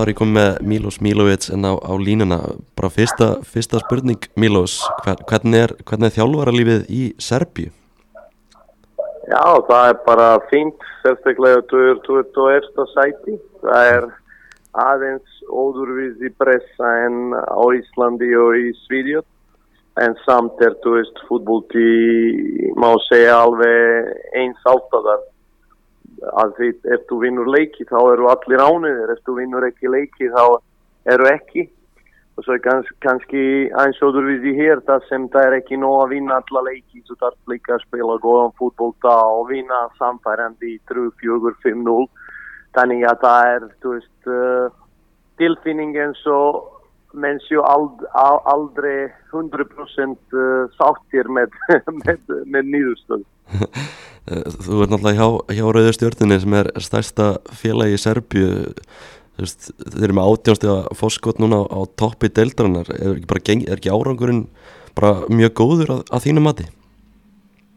áður 0.00 0.12
ég 0.14 0.18
kom 0.20 0.30
með 0.32 0.60
Milos 0.64 0.98
Milovic 1.04 1.50
en 1.52 1.66
á, 1.68 1.76
á 1.76 1.92
línuna 2.00 2.38
bara 2.78 2.90
fyrsta, 2.92 3.28
fyrsta 3.44 3.80
spurning 3.82 4.24
Milos 4.40 4.78
hver, 5.04 5.20
hvernig 5.28 5.66
er, 5.66 5.74
er 5.76 6.14
þjálfaralífið 6.16 6.86
í 6.88 7.02
Serbíu? 7.20 7.68
Já, 9.30 9.44
það 9.68 9.90
er 9.90 9.98
bara 10.06 10.28
fínt 10.50 10.86
sérstaklega 11.02 11.60
21. 11.70 12.86
sæti 12.94 13.36
það 13.60 13.90
er 13.96 14.08
aðeins 14.80 15.42
óðurvísi 15.50 16.32
pressa 16.40 16.94
en 17.04 17.34
á 17.36 17.62
Íslandi 17.76 18.30
og 18.40 18.56
í 18.56 18.70
Svíðjótt 18.86 20.00
en 20.00 20.16
samt 20.24 20.62
er, 20.64 20.76
þú 20.80 20.96
veist, 20.96 21.20
fútbólti 21.28 21.84
má 22.78 22.94
segja 23.10 23.36
alveg 23.44 24.14
eins 24.38 24.64
áttaðar 24.64 25.18
að 25.18 25.28
því 26.56 26.70
ef 26.94 27.04
þú 27.08 27.20
vinnur 27.24 27.50
leiki 27.50 27.86
þá 27.88 27.98
eru 28.12 28.30
allir 28.30 28.62
ániðir, 28.62 29.12
ef 29.14 29.20
þú 29.26 29.36
vinnur 29.40 29.66
ekki 29.68 29.92
leiki 29.92 30.32
þá 30.32 30.42
eru 31.14 31.28
ekki. 31.30 31.68
Og 32.38 32.44
svo 32.46 32.54
er 32.54 32.62
gans, 32.64 32.88
kannski 33.04 33.42
eins 33.82 33.98
og 34.00 34.14
þú 34.14 34.22
við 34.28 34.46
í 34.48 34.56
hér 34.56 34.80
það 34.86 35.06
sem 35.08 35.26
það 35.32 35.46
er 35.46 35.56
ekki 35.58 35.78
nóg 35.80 35.96
að 36.04 36.12
vinna 36.14 36.38
alla 36.40 36.62
leiki, 36.70 37.02
þú 37.08 37.16
þarf 37.20 37.52
líka 37.52 37.74
að 37.76 37.84
spila 37.84 38.18
góðan 38.22 38.54
fútbólta 38.60 39.16
og 39.34 39.48
vinna 39.50 39.80
samfærandi 39.98 40.78
3-4-5-0 40.88 42.06
þannig 42.76 43.04
að 43.10 43.24
það 43.24 43.48
er, 43.54 43.66
veist 43.82 44.30
uh, 44.30 44.70
tilfinningin 45.40 46.14
svo 46.22 46.40
menn 47.12 47.40
séu 47.46 47.62
ald, 47.66 48.04
aldrei 48.14 49.10
100% 49.32 50.38
sáttir 50.76 51.30
með, 51.32 51.54
með, 52.04 52.36
með 52.46 52.72
nýðustöð 52.76 53.26
Þú 54.30 54.82
ert 54.84 54.92
náttúrulega 54.92 55.16
hjá, 55.16 55.56
hjá 55.56 55.64
Rauðurstjórnini 55.64 56.36
sem 56.42 56.54
er 56.60 56.68
stærsta 56.84 57.30
félagi 57.56 57.96
í 57.96 58.02
Serbju 58.02 58.50
þeir 59.40 60.04
eru 60.04 60.16
með 60.16 60.28
átjánstega 60.34 60.98
fóskot 60.98 61.40
núna 61.40 61.62
á 61.64 61.80
toppi 61.98 62.28
deildarinnar 62.28 62.90
er 62.94 63.16
ekki, 63.16 63.56
er 63.64 63.78
ekki 63.78 63.92
árangurinn 63.92 64.44
mjög 65.32 65.54
góður 65.56 65.94
að, 65.96 66.02
að 66.12 66.24
þínu 66.26 66.44
mati? 66.44 66.66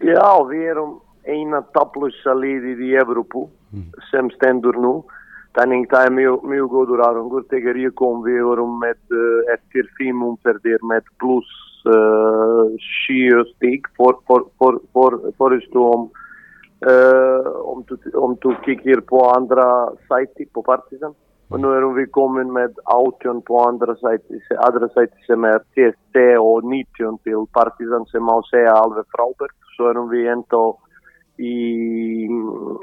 Já, 0.04 0.28
við 0.50 0.66
erum 0.74 0.98
eina 1.24 1.62
tablusa 1.76 2.36
liðið 2.36 2.82
í 2.84 2.90
Evrópu 3.00 3.46
mm. 3.72 3.86
sem 4.12 4.32
stendur 4.36 4.76
nú 4.82 4.94
Þannig 5.54 5.86
það 5.92 6.08
er 6.08 6.14
mjög, 6.18 6.46
mjög 6.50 6.72
góður 6.74 7.04
árangur. 7.06 7.46
Þegar 7.52 7.78
ég 7.78 7.94
kom 8.00 8.24
við 8.26 8.42
vorum 8.48 8.80
með 8.82 8.98
uh, 9.14 9.54
eftir 9.54 9.90
fimm 10.00 10.24
umferðir 10.26 10.82
með 10.90 11.06
pluss 11.22 11.52
uh, 11.86 12.74
sjö 12.82 13.44
stík 13.52 13.90
fóristu 14.00 15.84
om, 15.86 16.08
uh, 16.90 17.52
om, 17.70 17.84
om 18.26 18.34
du 18.42 18.56
kikir 18.66 19.04
på 19.10 19.22
andra 19.30 19.68
sajti 20.10 20.50
på 20.50 20.66
Partizan. 20.66 21.14
Og 21.54 21.60
nu 21.62 21.70
erum 21.78 21.94
við 21.94 22.10
komin 22.16 22.50
með 22.50 22.80
átjón 22.90 23.44
på 23.46 23.60
andra 23.62 23.94
sajti, 24.00 24.40
andra 24.58 24.88
sajti 24.96 25.28
sem 25.28 25.44
er 25.46 25.62
TST 25.76 26.24
og 26.42 26.66
19 26.66 27.20
til 27.28 27.46
Partizan 27.54 28.08
sem 28.10 28.26
má 28.26 28.40
segja 28.50 28.74
alveg 28.80 29.06
frábært. 29.14 29.54
Svo 29.76 29.92
erum 29.92 30.10
við 30.10 30.32
enda 30.34 30.64
í 31.44 32.28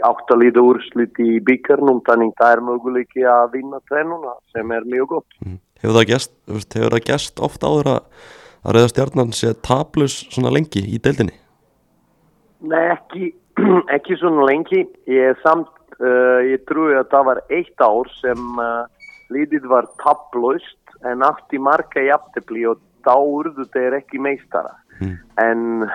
áttalíða 0.06 0.62
úrslit 0.64 1.18
í 1.22 1.38
byggarnum 1.46 2.02
þannig 2.06 2.34
það 2.40 2.54
er 2.54 2.62
möguleiki 2.68 3.26
að 3.28 3.56
vinna 3.56 3.80
trennuna 3.88 4.36
sem 4.54 4.76
er 4.76 4.86
mjög 4.88 5.16
gott 5.16 5.40
mm. 5.44 5.58
Hefur 5.80 5.96
það 5.96 6.08
gæst, 6.10 6.32
hefur 6.76 6.94
það 6.96 7.06
gæst 7.08 7.40
ofta 7.40 7.68
áður 7.72 7.90
að, 7.94 8.00
að 8.64 8.76
reyða 8.76 8.92
stjarnan 8.92 9.30
sé 9.36 9.52
tablus 9.64 10.16
svona 10.28 10.52
lengi 10.52 10.82
í 10.84 11.00
deildinni? 11.00 11.36
Nei 12.68 12.82
ekki, 12.92 13.30
ekki 13.96 14.18
svona 14.20 14.44
lengi 14.50 14.84
ég 15.08 15.40
samt, 15.44 15.72
uh, 16.00 16.40
ég 16.44 16.66
trúi 16.68 16.92
að 16.98 17.08
það 17.14 17.26
var 17.30 17.42
eitt 17.48 17.86
ár 17.86 18.12
sem 18.20 18.60
uh, 18.60 18.84
liðið 19.32 19.68
var 19.72 19.88
tablust 20.02 20.76
en 21.08 21.24
afti 21.24 21.60
marka 21.62 22.02
í 22.04 22.12
aftepli 22.12 22.66
og 22.68 22.80
þá 23.06 23.14
urðu 23.16 23.64
þeir 23.72 23.96
ekki 24.02 24.20
meistara 24.20 24.74
mm. 25.00 25.16
en 25.40 25.86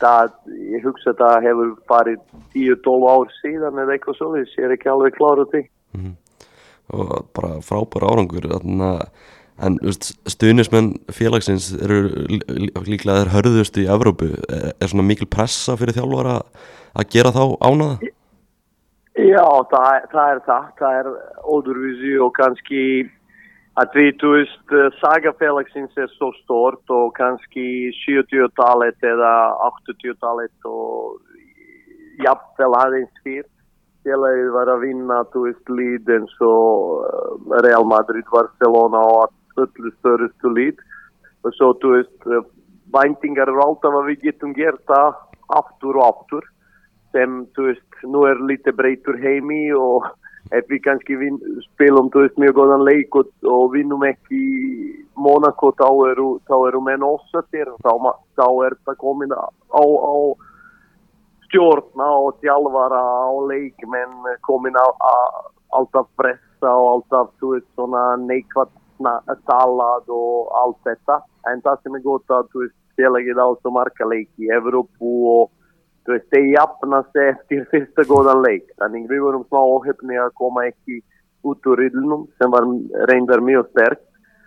það, 0.00 0.34
ég 0.74 0.84
hugsa 0.86 1.12
að 1.12 1.22
það 1.22 1.46
hefur 1.46 1.72
farið 1.90 2.20
10-12 2.56 3.08
ár 3.12 3.32
síðan 3.40 3.80
eða 3.82 3.96
eitthvað 3.96 4.18
svo 4.18 4.28
þess, 4.34 4.58
ég 4.58 4.68
er 4.68 4.76
ekki 4.76 4.92
alveg 4.92 5.16
kláruð 5.16 5.48
því 5.54 5.62
mm 5.62 6.02
-hmm. 6.02 6.14
og 6.98 7.30
bara 7.36 7.52
frábæra 7.64 8.12
árangur 8.12 8.48
þarna, 8.52 8.90
en 9.66 9.78
stuðnismenn 10.28 10.92
félagsins 11.08 11.72
eru 11.72 12.28
líklega 12.84 13.22
þeir 13.22 13.34
hörðust 13.36 13.78
í 13.80 13.88
Evrópu 13.88 14.32
er, 14.48 14.72
er 14.80 14.88
svona 14.88 15.08
mikil 15.08 15.26
pressa 15.26 15.76
fyrir 15.76 15.96
þjálfara 15.96 16.42
að 16.96 17.10
gera 17.10 17.32
þá 17.32 17.44
ánaða? 17.60 18.12
Já, 19.16 19.46
það, 19.72 20.08
það 20.12 20.30
er 20.30 20.40
það 20.44 20.64
það 20.78 20.98
er 21.00 21.06
ódurvísi 21.48 22.18
og 22.20 22.32
kannski 22.36 22.82
að 23.80 23.98
við, 23.98 24.12
þú 24.20 24.30
veist, 24.32 24.74
sagafélagsins 25.02 25.98
er 26.00 26.08
svo 26.14 26.30
stort 26.40 26.92
og 26.92 27.10
kannski 27.18 27.92
70-talet 28.04 29.04
eða 29.04 29.32
80-talet 29.68 30.68
og 30.70 31.20
jafnvel 32.24 32.72
aðeins 32.80 33.22
fyrr. 33.24 33.46
Félagið 34.06 34.52
var 34.54 34.70
að 34.70 34.84
vinna, 34.86 35.22
þú 35.32 35.48
veist, 35.48 35.72
líd 35.76 36.10
eins 36.14 36.34
og 36.46 37.56
Real 37.66 37.84
Madrid, 37.90 38.26
Barcelona 38.30 39.02
og 39.02 39.34
öllu 39.60 39.90
störstu 39.98 40.52
líd 40.52 40.80
og 41.44 41.54
svo, 41.56 41.72
þú 41.82 41.96
veist, 41.96 42.28
væntingar 42.94 43.50
er 43.50 43.60
alltaf 43.62 43.94
að 43.98 44.12
við 44.12 44.28
getum 44.28 44.54
gert 44.56 44.82
það 44.88 45.18
aftur 45.56 45.98
og 46.00 46.06
aftur. 46.08 46.46
Sem, 47.14 47.42
þú 47.54 47.68
veist, 47.70 48.00
nú 48.08 48.24
er 48.28 48.40
lítið 48.48 48.76
breytur 48.78 49.18
heimi 49.20 49.68
og 49.76 50.08
ef 50.54 50.68
við 50.70 50.82
kannski 50.84 51.16
vin, 51.18 51.38
spilum 51.72 52.10
veist, 52.14 52.36
mjög 52.38 52.54
góðan 52.60 52.84
leik 52.86 53.14
og, 53.18 53.30
og 53.50 53.72
vinnum 53.74 54.04
ekki 54.06 54.42
Monaco 55.16 55.72
þá 55.78 55.88
eru, 56.10 56.28
þá 56.46 56.56
eru 56.68 56.82
menn 56.84 57.02
ósattir 57.06 57.70
þá, 57.82 57.92
þá 58.36 58.46
er 58.66 58.76
það 58.86 58.98
komin 59.00 59.32
á, 59.34 59.48
á 59.74 59.82
stjórna 61.46 62.08
og 62.22 62.38
tjálfara 62.42 63.00
á 63.00 63.30
leik 63.50 63.86
menn 63.90 64.14
komin 64.46 64.76
á, 64.78 64.86
á 64.86 65.14
alltaf 65.76 66.08
pressa 66.16 66.70
og 66.72 66.88
alltaf 66.94 67.32
þú 67.40 67.54
veist 67.56 67.70
svona 67.74 68.16
neikvært 68.22 68.74
talað 69.48 70.08
og 70.08 70.52
allt 70.56 70.78
þetta 70.86 71.20
en 71.50 71.62
það 71.64 71.82
sem 71.82 71.98
er 71.98 72.04
gott 72.04 72.32
að 72.32 72.48
þú 72.52 72.64
veist 72.64 72.78
félagið 72.96 73.40
á 73.42 73.48
veist, 76.10 76.26
þeir 76.32 76.46
jafnast 76.54 77.18
eftir 77.20 77.64
fyrsta 77.70 78.04
góðan 78.08 78.42
leik. 78.44 78.66
Þannig 78.80 79.06
við 79.10 79.22
vorum 79.24 79.46
smá 79.46 79.60
óhefni 79.60 80.18
að 80.20 80.34
koma 80.40 80.66
ekki 80.70 81.00
út 81.46 81.70
úr 81.70 81.82
yllnum 81.86 82.26
sem 82.40 82.52
var 82.52 82.66
reyndar 83.10 83.42
mjög 83.44 83.70
sterk. 83.72 84.02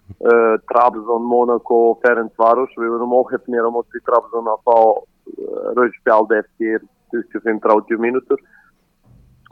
Uh, 0.09 0.57
Trabzon, 0.71 1.25
Monaco, 1.29 1.99
Ferencvaros 2.01 2.71
við 2.81 2.95
vorum 2.95 3.13
óhefni 3.19 3.59
að 3.61 3.69
móti 3.75 4.01
Trabzon 4.07 4.49
að 4.49 4.63
fá 4.65 4.77
uh, 4.79 5.67
rauðspjald 5.77 6.33
eftir 6.39 6.81
25-30 7.13 8.01
mínútur. 8.01 8.41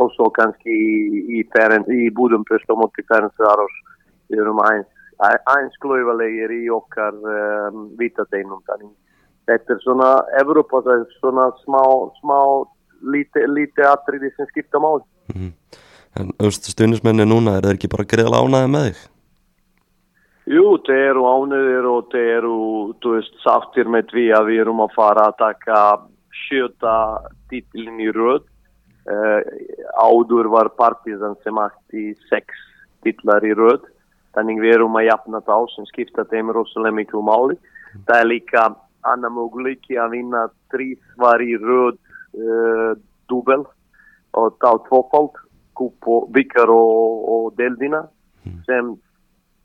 Og 0.01 0.09
svo 0.13 0.29
kannski 0.33 0.73
í, 0.73 1.39
í, 1.39 1.43
í 1.43 2.09
Budapest 2.17 2.69
á 2.69 2.75
móti 2.77 3.05
Ferencvaros 3.05 3.77
við 4.29 4.41
vorum 4.43 4.63
eins, 4.65 4.89
eins 5.53 5.77
glöfulegir 5.81 6.53
í 6.53 6.63
okkar 6.73 7.15
um, 7.17 7.87
vitadeinum 7.97 8.61
þannig 8.67 8.93
þetta 9.47 9.75
er 9.75 9.83
svona 9.83 10.13
Evrópa, 10.41 10.81
það 10.85 11.03
er 11.03 11.19
svona 11.19 11.49
smá, 11.63 11.83
smá 12.21 12.39
lítið 13.13 13.51
líti 13.53 13.85
atriði 13.85 14.31
sem 14.35 14.49
skipta 14.53 14.81
mál 14.83 15.01
mm. 15.33 15.53
En 16.17 16.49
stundismenni 16.49 17.27
núna, 17.29 17.59
er 17.59 17.67
það 17.67 17.75
ekki 17.75 17.91
bara 17.93 18.07
greiðlega 18.09 18.41
ánæðið 18.41 18.71
með 18.73 18.85
þig? 18.87 19.01
Jú, 20.47 20.63
þeir 20.87 21.01
eru 21.11 21.25
ánæðir 21.27 21.87
og 21.91 22.07
þeir 22.13 22.29
eru, 22.39 22.59
þú 23.03 23.11
veist, 23.17 23.35
sáttir 23.43 23.89
með 23.91 24.13
því 24.13 24.23
að 24.33 24.47
við 24.49 24.61
erum 24.63 24.81
að 24.85 24.95
fara 24.95 25.25
að 25.27 25.35
taka 25.43 25.81
sjöta 26.47 26.95
títilin 27.51 27.99
í 28.01 28.09
röð 28.15 28.41
uh, 29.11 29.41
áður 29.99 30.49
var 30.53 30.71
partizan 30.79 31.37
sem 31.43 31.59
ætti 31.61 32.09
sex 32.31 32.65
titlar 33.05 33.45
í 33.45 33.53
röð 33.57 33.85
þannig 34.37 34.61
við 34.61 34.77
erum 34.77 34.97
að 34.99 35.09
jafna 35.09 35.41
þá 35.45 35.57
sem 35.73 35.87
skipta 35.91 36.27
þeim 36.31 36.51
rosalega 36.55 36.97
miklu 36.99 37.23
máli 37.25 37.57
það 38.07 38.19
er 38.19 38.29
líka 38.29 38.65
annan 39.05 39.35
möguleiki 39.35 39.97
að 39.99 40.15
vinna 40.17 40.45
trísvar 40.73 41.43
í 41.43 41.55
röð 41.61 41.97
uh, 41.97 42.93
dubel 43.29 43.65
og 44.37 44.55
þá 44.61 44.71
tvåfald 44.87 45.43
byggar 46.33 46.71
og, 46.73 47.27
og 47.33 47.51
deldina 47.57 48.05
mm. 48.45 48.63
sem 48.65 48.95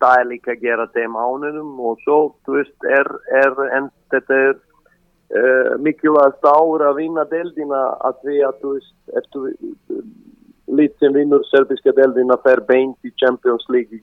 það 0.03 0.19
er 0.19 0.29
líka 0.29 0.53
að 0.55 0.65
gera 0.67 0.89
þeim 0.97 1.17
ánum 1.17 1.79
og 1.81 2.01
svo, 2.03 2.19
þú 2.45 2.59
veist, 2.59 2.77
er, 2.91 3.09
er 3.33 3.61
en 3.79 3.89
þetta 4.13 4.41
er 4.49 4.53
uh, 4.57 5.73
mikilvægast 5.85 6.45
ára 6.45 6.91
að 6.91 6.99
vinna 7.01 7.25
deldina 7.31 7.85
að 8.09 8.19
því 8.25 8.43
að 8.49 8.61
þú 8.63 8.75
veist, 8.77 8.95
eftir 9.21 9.49
uh, 9.49 10.03
lít 10.73 10.99
sem 11.01 11.15
vinnur 11.15 11.45
serbiska 11.51 11.95
deldina 11.97 12.39
fer 12.45 12.63
beint 12.69 12.99
í 13.07 13.15
Champions 13.21 13.65
League 13.69 13.95
í 13.95 14.03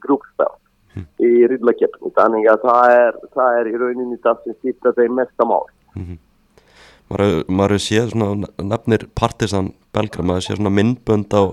grúkspel 0.96 1.06
í 1.20 1.46
riðlakeppinu 1.50 2.12
þannig 2.16 2.48
að 2.50 2.66
það 2.66 2.96
er, 2.96 3.20
það 3.36 3.60
er 3.60 3.70
í 3.70 3.78
rauninni 3.78 4.18
það 4.24 4.44
sem 4.44 4.58
skipta 4.60 4.94
þeim 4.98 5.16
mesta 5.20 5.46
mál 5.46 5.66
mm 5.96 6.04
-hmm. 6.04 6.18
maður, 7.10 7.44
maður 7.48 7.80
sé 7.80 8.04
svona 8.10 8.48
nefnir 8.58 9.08
Partisan 9.16 9.74
Belgrad, 9.94 10.26
maður 10.26 10.42
sé 10.42 10.56
svona 10.56 10.70
myndbönd 10.70 11.34
á 11.34 11.44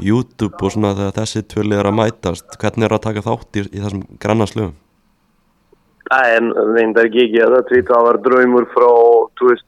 YouTube 0.00 0.56
og 0.62 0.72
svona 0.72 0.94
þegar 0.94 1.16
þessi 1.20 1.42
tvöli 1.42 1.76
er 1.76 1.86
að 1.86 1.98
mætast, 2.00 2.58
hvernig 2.60 2.84
er 2.84 2.92
að 2.92 3.06
taka 3.06 3.22
þátt 3.22 3.56
í, 3.56 3.60
í 3.72 3.80
þessum 3.80 4.02
granna 4.18 4.46
slöfum? 4.46 4.74
En 6.06 6.52
reyndar 6.54 7.08
ekki 7.08 7.40
að 7.42 7.56
það 7.66 7.88
það 7.88 8.04
var 8.06 8.18
draumur 8.22 8.66
frá 8.70 8.92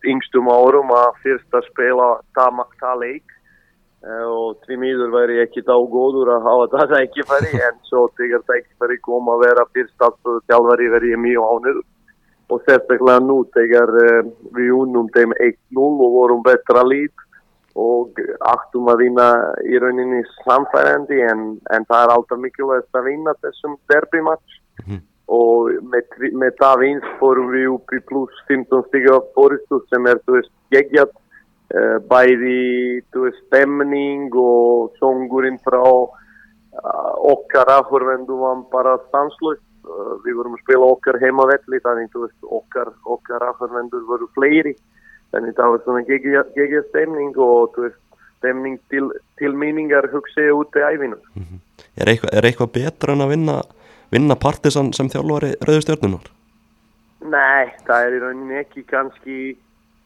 yngstum 0.06 0.46
árum 0.46 0.92
að 0.94 1.16
fyrst 1.22 1.54
að 1.54 1.66
spila 1.66 2.20
það, 2.34 2.62
það 2.78 3.00
leik 3.02 3.37
og 4.06 4.58
því 4.64 4.76
miður 4.78 5.10
væri 5.10 5.40
ekki 5.42 5.64
þá 5.66 5.74
góður 5.90 6.30
að 6.36 6.44
hafa 6.46 6.66
það 6.74 6.92
ekki 7.02 7.24
fari 7.26 7.50
en 7.66 7.78
svo 7.88 8.04
þegar 8.18 8.44
fari 8.46 8.98
kom 9.02 9.30
að 9.32 9.42
vera 9.46 9.64
fyrst 9.74 10.04
aftur 10.06 10.38
þjálfari 10.46 10.90
verið 10.92 11.14
ég 11.16 11.22
mjög 11.24 11.48
ánur 11.48 11.80
og 12.48 12.62
sérstaklega 12.64 13.24
nú 13.26 13.40
þegar 13.56 13.90
uh, 14.02 14.28
við 14.56 14.70
unnum 14.76 15.10
þeim 15.16 15.34
1-0 15.34 15.88
og 15.88 16.14
vorum 16.14 16.46
betra 16.46 16.86
lít 16.86 17.26
og 17.78 18.16
aftum 18.48 18.88
að 18.90 19.02
vinna 19.04 19.26
í 19.66 19.82
rauninni 19.82 20.22
samfærandi 20.46 21.20
en, 21.26 21.44
en 21.74 21.84
það 21.90 22.06
er 22.06 22.14
alltaf 22.14 22.40
mikilvægt 22.42 22.98
að 22.98 23.10
vinna 23.10 23.34
þessum 23.42 23.76
derbymatch. 23.90 24.58
Mm 24.86 25.04
og 25.28 25.72
með, 25.92 26.18
með 26.40 26.54
það 26.60 26.82
vinst 26.82 27.16
fórum 27.20 27.50
við 27.52 27.70
upp 27.74 27.92
í 27.92 28.00
pluss 28.08 28.44
15 28.48 28.84
stiga 28.88 29.18
fóristu 29.36 29.80
sem 29.92 30.06
er 30.08 30.20
þú 30.24 30.38
veist 30.38 30.52
geggjart 30.72 31.12
bæði 32.08 33.02
þú 33.12 33.26
veist 33.26 33.40
stemning 33.46 34.32
og 34.32 34.94
songurinn 35.00 35.58
frá 35.60 35.84
uh, 35.84 37.14
okkar 37.34 37.68
aðhörvendu 37.78 38.38
var 38.40 38.62
bara 38.72 38.96
stanslust 39.08 39.64
við 40.24 40.36
vorum 40.36 40.56
að 40.56 40.64
spila 40.64 40.90
okkar 40.92 41.18
heimavelli 41.22 41.80
þannig 41.84 42.16
okkar, 42.42 42.90
okkar 43.04 43.44
aðhörvendur 43.50 44.04
voru 44.08 44.28
fleiri 44.36 44.74
þannig 45.32 45.56
það 45.56 45.72
var 45.74 45.84
svona 45.84 46.02
gegja 46.08 46.82
stemning 46.88 47.36
og 47.36 47.76
veist 47.76 48.00
stemning 48.38 48.78
til, 48.92 49.10
til 49.38 49.54
míningar 49.56 50.08
hugsiði 50.12 50.54
út 50.54 50.76
í 50.76 50.84
æfinu 50.84 51.16
mm 51.16 51.44
-hmm. 51.44 51.60
Er 51.98 52.08
eitthvað 52.08 52.44
eitthva 52.44 52.66
betra 52.66 53.12
en 53.12 53.20
að 53.20 53.32
vinna, 53.34 53.62
vinna 54.10 54.34
partisan 54.34 54.92
sem 54.92 55.08
þjálfari 55.08 55.54
rauðustjörnunar? 55.66 56.28
Nei, 57.20 57.64
það 57.86 58.04
er 58.06 58.12
í 58.14 58.20
rauninni 58.22 58.60
ekki 58.60 58.82
kannski 58.86 59.56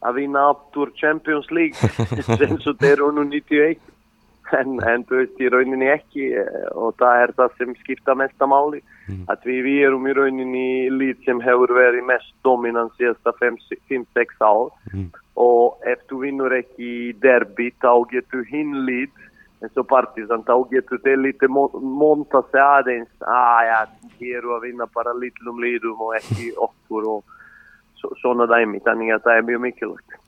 að 0.02 0.18
vinna 0.20 0.44
aftur 0.50 0.92
Champions 0.98 1.48
League 1.50 1.90
sem 2.40 2.58
svo 2.60 2.74
þeir 2.80 2.98
eru 2.98 3.10
nú 3.16 3.26
91 3.30 3.80
en, 4.58 4.76
en 4.84 5.04
þú 5.08 5.20
veist 5.20 5.40
í 5.40 5.48
rauninni 5.52 5.88
ekki 5.92 6.28
og 6.76 6.96
það 7.00 7.24
er 7.24 7.34
það 7.38 7.56
sem 7.58 7.74
skipta 7.80 8.16
mestamáli 8.18 8.82
mm. 8.82 9.24
að 9.32 9.48
við, 9.48 9.60
við 9.66 9.80
erum 9.88 10.08
í 10.08 10.14
rauninni 10.18 10.68
lít 10.92 11.26
sem 11.26 11.40
hefur 11.44 11.72
verið 11.76 12.06
mest 12.08 12.32
dominant 12.46 12.92
síðasta 12.98 13.34
5-6 13.40 14.38
ár 14.42 14.70
mm. 14.92 15.08
og 15.40 15.88
ef 15.88 16.04
þú 16.10 16.22
vinnur 16.26 16.56
ekki 16.56 17.12
derby 17.22 17.70
þá 17.82 17.92
getur 18.12 18.46
hinn 18.50 18.82
lít 18.88 19.14
eins 19.62 19.78
og 19.78 19.86
partizan 19.90 20.42
þá 20.46 20.56
getur 20.72 21.00
þið 21.04 21.20
lítið 21.26 21.54
monta 21.54 22.42
sig 22.50 22.62
aðeins 22.62 23.12
að 23.22 23.36
ah, 23.36 23.60
ja, 23.68 23.82
þið 24.18 24.40
eru 24.40 24.56
að 24.56 24.66
vinna 24.66 24.88
bara 24.94 25.14
lítlum 25.14 25.62
lítum 25.62 26.02
og 26.02 26.16
ekki 26.18 26.50
okkur 26.66 27.08
og 27.16 27.38
svona 28.20 28.48
dæmi 28.50 28.82
þannig 28.84 29.14
að 29.16 29.24
það 29.26 29.38
er 29.38 29.48
mjög 29.48 29.64
mikilvægt. 29.66 30.18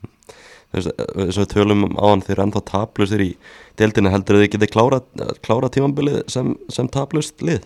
Þess 0.74 1.38
að 1.38 1.52
tölum 1.52 1.84
á 1.94 2.04
hann 2.08 2.24
þeir 2.26 2.42
ennþá 2.44 2.64
tablusir 2.66 3.22
í 3.22 3.30
deildina 3.78 4.10
heldur 4.10 4.40
þið 4.40 4.50
getið 4.56 4.72
klára, 4.74 4.98
klára 5.46 5.70
tímanbilið 5.70 6.24
sem, 6.34 6.56
sem 6.72 6.90
tablust 6.90 7.44
lið? 7.46 7.62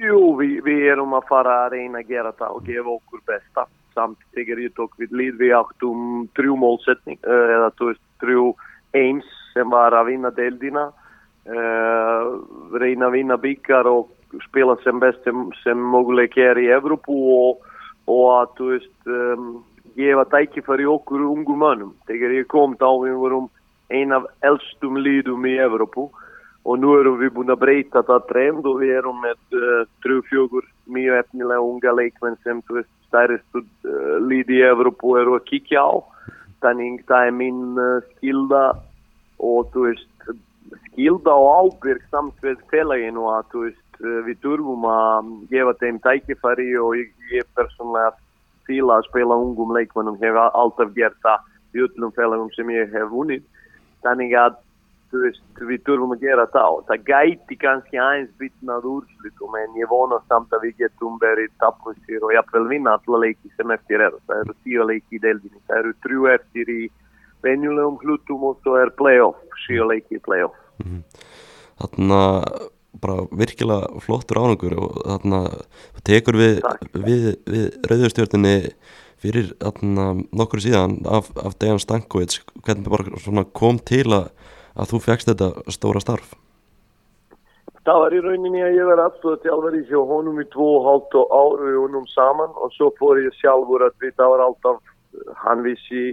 Jú, 0.00 0.18
við, 0.36 0.60
við 0.64 0.86
erum 0.94 1.16
að 1.16 1.28
fara 1.28 1.56
að 1.64 1.76
reyna 1.76 2.00
að 2.00 2.12
gera 2.12 2.32
það 2.36 2.56
og 2.56 2.68
gefa 2.68 2.94
okkur 2.96 3.22
besta. 3.28 3.66
Samt 3.96 4.20
þegar 4.36 4.60
ég 4.62 4.74
tók 4.76 4.92
við 5.00 5.16
lið 5.16 5.40
við 5.40 5.56
áttum 5.58 6.28
trjú 6.38 6.54
mólsetning 6.60 7.18
eh, 7.24 7.54
eða 7.56 7.72
trjú 8.22 8.52
eins 8.96 9.26
sem 9.54 9.72
var 9.72 9.96
að 9.96 10.12
vinna 10.12 10.30
deildina. 10.34 10.90
Uh, 11.50 12.36
reyna 12.78 13.08
að 13.08 13.14
vinna 13.16 13.36
byggar 13.40 13.88
og 13.88 14.10
spila 14.44 14.76
sem 14.84 15.00
best 15.02 15.24
sem, 15.24 15.46
sem 15.64 15.78
möguleik 15.92 16.36
er 16.38 16.60
í 16.60 16.68
Evrópu 16.70 17.16
og, 17.32 17.64
og 18.10 18.26
að 18.34 18.62
veist 18.70 19.10
um, 19.10 19.50
gefa 19.98 20.24
tækifæri 20.32 20.86
okkur 20.90 21.24
ungu 21.28 21.56
mannum. 21.58 21.94
Þegar 22.08 22.36
ég 22.38 22.48
kom 22.50 22.76
þá 22.80 22.88
við 23.04 23.16
vorum 23.22 23.48
ein 23.90 24.14
af 24.14 24.26
eldstum 24.46 24.98
lídum 25.02 25.46
í 25.46 25.56
Evropu 25.60 26.08
og 26.64 26.78
nú 26.78 26.92
erum 26.98 27.18
við 27.20 27.32
búin 27.36 27.52
að 27.52 27.62
breyta 27.62 28.02
það 28.06 28.26
trend 28.28 28.68
og 28.68 28.80
við 28.82 28.94
erum 28.98 29.22
með 29.24 29.38
uh, 29.56 29.82
trúfjögur 30.04 30.66
mjög 30.90 31.22
efnilega 31.22 31.64
unga 31.64 31.94
leikmenn 31.96 32.38
sem 32.44 32.60
veist 32.68 32.90
stærristu 33.08 33.62
uh, 33.62 34.16
lídi 34.22 34.60
í 34.60 34.66
Evropu 34.68 35.16
eru 35.20 35.38
að 35.38 35.46
kíkja 35.48 35.82
á. 35.82 35.94
Þannig 36.60 37.04
það 37.08 37.26
er 37.26 37.36
minn 37.36 37.80
uh, 37.80 38.00
skilda 38.16 38.64
og 39.40 39.72
veist 39.74 40.06
skilda 40.90 41.32
og 41.32 41.72
ábyrg 41.72 42.02
samt 42.12 42.44
við 42.44 42.60
félaginu 42.72 43.30
að 43.32 43.48
þú 43.52 43.64
veist 43.66 43.89
við 44.00 44.40
durfum 44.44 44.86
að 44.88 45.30
gefa 45.52 45.76
þeim 45.82 46.00
tækifæri 46.06 46.72
og 46.80 46.96
ég, 46.96 47.12
ég 47.34 47.46
persónlega 47.58 48.14
fíla 48.68 48.98
að 49.00 49.08
spila 49.10 49.36
ungum 49.36 49.74
leikmennum 49.76 50.18
hef 50.22 50.38
alltaf 50.40 50.92
gert 50.96 51.18
það 51.24 51.46
í 51.76 51.84
öllum 51.86 52.14
félagum 52.16 52.50
sem 52.56 52.70
ég 52.74 52.92
hef 52.94 53.08
vunnið 53.12 53.44
þannig 54.04 54.34
að 54.38 54.58
veist, 55.12 55.42
við 55.58 55.82
þurfum 55.86 56.14
að 56.14 56.24
gera 56.24 56.46
það 56.54 56.76
og 56.76 56.82
það 56.88 57.04
gæti 57.10 57.58
kannski 57.60 58.00
aðeins 58.00 58.32
bitnað 58.40 58.88
úrslutum 58.94 59.58
en 59.60 59.78
ég 59.80 59.90
vona 59.90 60.20
samt 60.30 60.54
að 60.54 60.66
við 60.68 60.84
getum 60.84 61.18
verið 61.22 61.52
tapnusir 61.62 62.24
og 62.24 62.34
jafnvel 62.36 62.66
vinna 62.70 62.96
alla 62.98 63.22
leiki 63.26 63.52
sem 63.56 63.74
eftir 63.74 64.06
er 64.06 64.16
það 64.30 64.44
eru 64.44 64.56
tíu 64.64 64.86
leiki 64.86 65.18
í 65.18 65.22
deildinni 65.26 65.62
það 65.66 65.82
eru 65.82 65.94
trjú 66.06 66.28
eftir 66.34 66.72
í 66.72 66.82
venjulegum 67.44 67.98
hlutum 68.02 68.44
og 68.50 68.60
svo 68.64 68.76
er 68.80 68.92
playoff, 68.96 69.40
síu 69.64 69.86
leiki 69.88 70.18
í 70.18 70.24
playoff. 70.24 70.56
Mm 70.80 70.90
-hmm. 70.90 71.02
Þannig 71.80 72.16
að 72.16 72.68
bara 72.98 73.26
virkilega 73.30 74.00
flottur 74.02 74.40
ánangur 74.40 74.74
og 74.80 74.98
þarna 75.04 75.40
tekur 76.06 76.38
við, 76.40 76.60
við, 76.94 77.26
við 77.46 77.66
rauðurstjórnini 77.86 78.56
fyrir 79.20 79.52
þarna 79.60 80.06
nokkur 80.32 80.62
síðan 80.64 81.00
af, 81.06 81.30
af 81.38 81.56
Dejan 81.60 81.80
Stankovic. 81.82 82.40
Hvernig 82.64 82.90
bara 82.90 83.44
kom 83.54 83.78
til 83.78 84.06
að, 84.08 84.30
að 84.74 84.94
þú 84.94 85.02
fegst 85.06 85.30
þetta 85.30 85.72
stóra 85.72 86.02
starf? 86.02 86.32
Það 87.80 88.00
var 88.02 88.14
í 88.14 88.20
rauninni 88.24 88.60
að 88.60 88.74
ég 88.76 88.88
var 88.90 89.00
að 89.00 89.22
vera 89.64 89.78
í 89.78 89.86
sjó 89.88 90.02
honum 90.08 90.40
í 90.42 90.46
tvo 90.52 90.66
og 90.78 90.88
hálft 90.88 91.14
áru 91.16 91.70
og 91.70 91.84
honum 91.86 92.08
saman 92.12 92.52
og 92.60 92.74
svo 92.74 92.90
fór 92.98 93.22
ég 93.22 93.36
sjálfur 93.38 93.86
að 93.86 94.10
það 94.18 94.34
var 94.34 94.42
alltaf 94.44 94.82
hann 95.44 95.62
vissi 95.64 96.10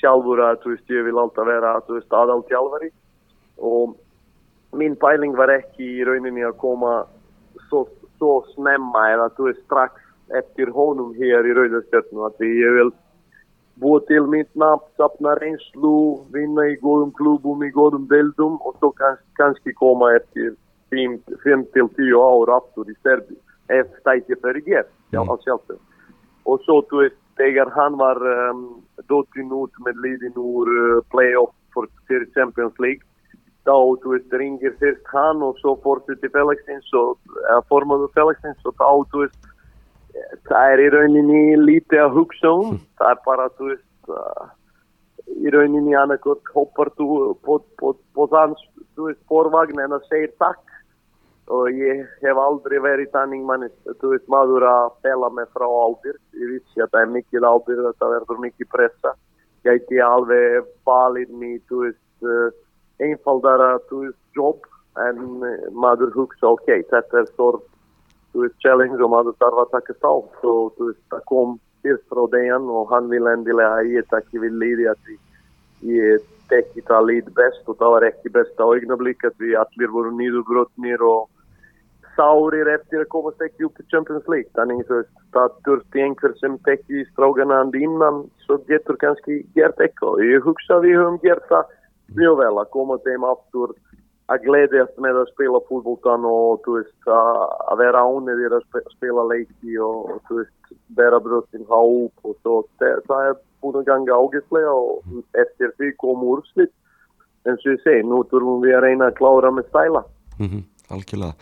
sjálfur 0.00 0.40
að 0.44 0.68
veist, 0.70 0.86
ég 0.88 1.04
vil 1.08 1.18
alltaf 1.18 1.48
vera 1.48 1.74
aðaltjálfari 1.80 2.92
og 3.58 3.96
mín 4.72 4.96
pæling 5.00 5.36
var 5.36 5.50
ekki 5.54 5.86
í 5.98 6.04
rauninni 6.06 6.44
að 6.46 6.56
koma 6.62 6.92
svo, 7.68 7.86
svo 8.18 8.40
snemma 8.54 9.06
eða 9.14 9.28
þú 9.36 9.48
veist 9.48 9.62
strax 9.66 10.08
eftir 10.38 10.70
honum 10.74 11.14
hér 11.18 11.46
í 11.48 11.54
Rauðarstjörnu 11.58 12.26
að 12.26 12.36
því 12.38 12.50
ég 12.60 12.76
vil 12.78 12.90
búa 13.80 14.00
til 14.06 14.26
mitt 14.30 14.50
nafn, 14.60 14.86
sapna 15.00 15.34
reynslu, 15.40 16.20
vinna 16.34 16.66
í 16.68 16.76
góðum 16.82 17.12
klubum, 17.16 17.62
í 17.64 17.70
góðum 17.74 18.06
deildum 18.10 18.58
og 18.60 18.76
svo 18.78 18.92
kanns, 18.98 19.22
kannski 19.40 19.74
koma 19.78 20.12
eftir 20.18 20.52
5-10 20.92 22.12
ár 22.18 22.54
aftur 22.58 22.90
í 22.90 22.96
Serbi 23.02 23.38
ef 23.70 23.90
stæti 24.02 24.36
fyrir 24.42 24.64
gerð 24.66 24.90
mm. 25.14 25.30
á 25.30 25.34
sjálfsög 25.44 25.78
og 26.50 26.62
svo 26.66 26.80
þú 26.90 27.04
veist, 27.04 27.18
þegar 27.38 27.70
hann 27.74 27.96
var 27.98 28.18
um, 28.26 28.64
dottin 29.08 29.52
út 29.54 29.74
með 29.84 30.02
liðin 30.04 30.38
úr 30.38 30.70
uh, 30.70 31.02
playoff 31.12 31.54
fyrir 32.08 32.26
Champions 32.34 32.76
League 32.82 33.06
þá, 33.70 33.76
þú 34.02 34.14
veist, 34.14 34.38
ringir 34.42 34.74
fyrst 34.80 35.12
hann 35.14 35.42
og 35.46 35.58
svo 35.62 35.76
fórstuði 35.84 36.30
félagsins 36.34 36.94
og 36.98 37.18
formaðu 37.70 38.10
félagsins 38.16 38.66
og 38.66 38.74
þá, 38.80 38.88
þú 39.12 39.24
veist, 39.24 39.50
það 40.50 40.72
er 40.74 40.82
í 40.84 40.88
rauninni 40.94 41.42
lítið 41.60 42.04
að 42.04 42.16
hugsa 42.18 42.54
um, 42.54 42.72
mm. 42.72 42.80
það 42.98 43.12
er 43.14 43.20
bara, 43.26 43.46
þú 43.58 43.68
veist, 43.70 44.10
uh, 44.10 44.48
í 45.38 45.52
rauninni 45.54 45.94
annarkort 45.98 46.50
hoppar 46.56 46.90
þú 46.98 47.36
på, 47.46 47.60
på, 47.78 47.94
på 48.16 48.26
þann, 48.32 48.56
þú 48.96 49.10
veist, 49.10 49.22
forvagn 49.30 49.84
en 49.84 49.96
að 49.98 50.10
segja 50.10 50.34
takk. 50.42 50.66
Og 51.50 51.66
ég 51.74 52.04
hef 52.22 52.38
aldrei 52.38 52.76
verið 52.78 53.08
þannig 53.10 53.40
manni, 53.42 53.68
þú 53.98 54.12
veist, 54.12 54.26
maður 54.30 54.68
að 54.70 54.92
fela 55.02 55.30
mig 55.34 55.48
frá 55.50 55.64
ábyrg, 55.66 56.20
ég 56.38 56.52
vissi 56.52 56.82
að 56.82 56.92
það 56.92 57.00
er 57.00 57.14
mikil 57.16 57.42
ábyrg, 57.42 57.88
það 57.98 58.12
verður 58.14 58.42
mikil 58.44 58.68
pressa, 58.70 59.14
gæti 59.66 59.98
alveg 60.04 60.68
valið 60.86 61.32
mig, 61.40 61.56
þú 61.66 61.80
veist, 61.88 62.60
uh, 63.00 63.06
einfaldara 63.06 63.72
jobb 64.36 64.66
en 65.00 65.44
eh, 65.46 65.66
maður 65.72 66.12
hugsa 66.14 66.50
ok, 66.50 66.68
þetta 66.90 67.22
er 67.22 67.28
stór 67.30 67.60
challenge 68.62 69.00
og 69.02 69.10
maður 69.10 69.38
þarf 69.42 69.64
að 69.64 69.72
taka 69.74 69.96
þá 70.02 70.12
svo 70.40 70.54
það 70.76 71.24
kom 71.30 71.56
fyrst 71.82 72.06
frá 72.10 72.26
dejan 72.34 72.68
og 72.68 72.90
hann 72.92 73.08
vil 73.10 73.26
endilega 73.30 73.80
að 73.80 73.94
ég 73.96 74.08
takki 74.10 74.42
við 74.42 74.58
liði 74.60 74.88
að 74.90 75.12
ég 75.88 76.28
tekki 76.50 76.84
það 76.86 77.06
lið 77.08 77.34
best 77.38 77.68
og 77.70 77.78
það 77.80 77.94
var 77.96 78.06
ekki 78.10 78.32
best 78.34 78.60
á 78.60 78.66
eignablík 78.66 79.24
að 79.26 79.44
við 79.44 79.56
allir 79.60 79.94
voru 79.94 80.12
nýðugrotnir 80.18 81.04
og 81.06 81.28
sárir 82.18 82.68
eftir 82.68 83.04
að 83.04 83.12
komast 83.14 83.42
ekki 83.44 83.66
upp 83.68 83.80
í 83.80 83.86
Champions 83.92 84.26
League. 84.28 84.50
Þannig 84.58 84.82
þú 84.88 84.98
veist, 84.98 85.12
það 85.34 85.58
þurfti 85.66 86.02
einhver 86.04 86.34
sem 86.40 86.56
tekki 86.66 87.04
strákana 87.12 87.60
hann 87.62 87.74
innan 87.78 88.24
svo 88.44 88.58
getur 88.68 88.98
kannski 89.00 89.40
gert 89.56 89.80
eitthvað. 89.80 90.24
Ég 90.26 90.44
hugsa 90.44 90.76
að 90.76 90.88
við 90.88 90.98
höfum 91.00 91.20
gert 91.24 91.46
það 91.48 91.76
mjög 92.16 92.40
vel 92.40 92.56
að 92.58 92.72
koma 92.74 92.98
þeim 93.04 93.26
aftur 93.28 93.74
að 94.30 94.44
gleðjast 94.46 94.98
með 95.02 95.20
að 95.22 95.30
spila 95.32 95.60
fútboltan 95.66 96.26
og 96.28 96.66
veist, 96.70 97.08
að 97.10 97.80
vera 97.82 98.02
ánæðir 98.06 98.58
að 98.58 98.66
spila 98.94 99.24
leiki 99.30 99.78
og, 99.82 100.20
veist, 100.30 100.74
bera 100.94 101.18
bröstin 101.22 101.66
há 101.70 101.80
upp 101.80 102.28
og 102.28 102.36
svo, 102.42 102.60
það, 102.78 103.24
er 103.32 103.40
búin 103.62 103.80
að 103.80 103.88
ganga 103.88 104.18
ágæslega 104.20 104.74
og 104.74 105.24
eftir 105.42 105.74
því 105.78 105.90
kom 106.02 106.22
úrslitt 106.26 106.74
en 107.48 107.58
svo 107.58 107.74
ég 107.74 107.82
segi, 107.82 108.06
nú 108.06 108.22
þurfum 108.30 108.62
við 108.62 108.76
að 108.76 108.86
reyna 108.86 109.10
að 109.10 109.18
klára 109.18 109.50
með 109.54 109.68
stæla 109.70 110.04
mm 110.38 110.46
-hmm, 110.46 110.64
Algjörlega. 110.94 111.34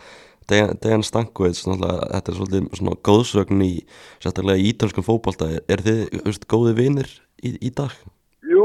Dejan 0.49 1.03
Stankovic, 1.05 1.59
þetta 1.61 2.31
er 2.31 2.37
svolítið 2.37 2.69
svona 2.73 2.95
góðsögn 3.05 3.61
í, 3.61 3.73
sérstaklega 4.17 4.57
í 4.57 4.71
ítalskum 4.71 5.05
fókbalta, 5.05 5.45
er 5.69 5.83
þið, 5.85 5.99
veist, 6.25 6.47
góði 6.49 6.73
vinir 6.73 7.09
í, 7.43 7.53
í 7.61 7.69
dag? 7.69 7.93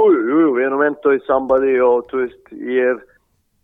Jú, 0.04 0.12
jú, 0.12 0.38
jú, 0.42 0.48
við 0.58 0.66
erum 0.66 0.82
enda 0.84 1.12
í 1.16 1.20
sambandi 1.24 1.74
og 1.80 2.08
þú 2.10 2.18
veist, 2.20 2.50
ég 2.68 2.90
er 2.92 2.98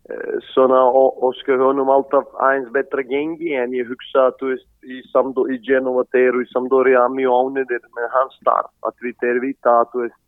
eh, 0.09 0.39
svona 0.51 0.79
óskar 1.27 1.61
honum 1.61 1.91
alltaf 1.93 2.31
aðeins 2.41 2.71
betra 2.73 3.03
gengi 3.05 3.53
en 3.61 3.75
ég 3.77 3.91
hugsa 3.91 4.29
að 4.29 4.39
þú 4.39 4.49
veist, 4.53 4.69
í, 4.81 5.01
Samdo, 5.11 5.45
í 5.53 5.59
Genova 5.67 6.07
þeir 6.15 6.39
og 6.39 6.41
í 6.41 6.49
Sampdoria 6.49 7.05
mjög 7.13 7.37
ánæðir 7.37 7.85
með 7.97 8.09
hans 8.15 8.39
starf, 8.39 8.73
að 8.81 9.05
við 9.05 9.19
þeir 9.21 9.41
vita 9.45 9.75
að 9.83 9.93
þú 9.93 10.03
veist, 10.07 10.19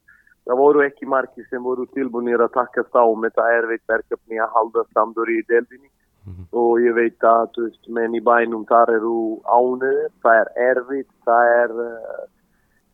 það 0.46 0.62
voru 0.62 0.86
ekki 0.86 1.10
margi 1.10 1.48
sem 1.50 1.66
voru 1.66 1.88
tilbúinir 1.98 2.46
að 2.46 2.54
takast 2.60 2.94
á 2.94 3.06
með 3.18 3.34
það 3.40 3.58
erfitt 3.58 3.90
verkefni 3.96 4.44
að 4.44 4.56
halda 4.60 4.86
Sampdoria 4.94 5.42
í 5.42 5.50
delvinni 5.50 5.90
Mm 6.24 6.34
-hmm. 6.34 6.46
og 6.56 6.80
ég 6.80 6.94
veit 6.96 7.24
að 7.28 7.58
veist, 7.58 7.88
menn 7.92 8.14
í 8.16 8.22
bænum 8.24 8.64
þar 8.66 8.90
eru 8.96 9.42
ánöður, 9.44 10.12
það 10.24 10.38
er 10.42 10.50
erfitt, 10.70 11.10
það 11.28 11.44
er 11.64 11.72
uh, 11.84 12.22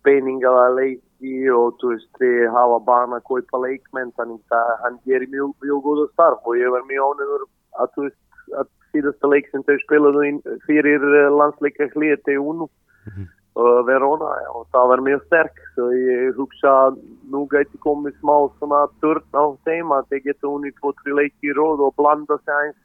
peningar 0.03 0.57
að 0.63 0.77
leiki 0.79 1.33
og 1.53 1.77
þú 1.81 1.93
veist, 1.93 2.09
þið 2.21 2.43
hafa 2.55 2.79
barn 2.87 3.15
að 3.17 3.25
kaupa 3.29 3.61
leikmenn, 3.65 4.13
þannig 4.17 4.55
að 4.55 4.71
hann 4.83 4.99
gerir 5.05 5.31
mjög, 5.33 5.55
mjög 5.63 5.81
góða 5.87 6.05
starf 6.13 6.45
og 6.47 6.59
ég 6.59 6.75
var 6.75 6.85
mjög 6.89 7.09
ánöður 7.13 7.47
að 7.79 7.95
þú 7.95 8.05
veist, 8.07 8.21
að 8.59 8.69
síðasta 8.93 9.33
leik 9.33 9.49
sem 9.49 9.65
þau 9.67 9.75
spilaðu 9.83 10.29
fyrir 10.65 11.03
eh, 11.21 11.29
landsleika 11.39 11.89
hlýði 11.93 12.37
unnu 12.39 12.65
mm 12.65 13.11
-hmm. 13.13 13.27
uh, 13.61 13.81
Verona 13.85 14.31
og 14.55 14.67
það 14.73 14.89
var 14.91 15.05
mjög 15.07 15.25
sterk, 15.25 15.63
svo 15.75 15.89
ég 15.93 16.35
hugsa 16.37 16.75
að 16.87 16.99
nú 17.31 17.45
gæti 17.51 17.77
komið 17.85 18.13
smá 18.19 18.35
svona 18.57 18.87
törn 19.01 19.25
á 19.37 19.45
þeim 19.65 19.91
að 19.91 20.07
þeir 20.09 20.23
geta 20.27 20.47
unni 20.47 20.71
tvo-tri 20.79 21.13
leiki 21.13 21.51
í 21.51 21.57
róð 21.57 21.85
og 21.87 21.95
blanda 21.95 22.37
sig 22.45 22.55
eins 22.55 22.79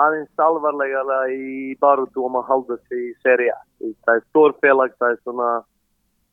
aðeins 0.00 0.40
alvarlega 0.40 1.02
í 1.32 1.76
barutu 1.80 2.24
om 2.24 2.38
að 2.40 2.48
halda 2.48 2.76
sig 2.88 3.10
í 3.10 3.14
seri 3.22 3.50
A. 3.52 3.58
Það 4.04 4.14
er 4.14 4.24
stórfélag, 4.30 4.94
það 4.98 5.10
er 5.10 5.18
svona 5.22 5.50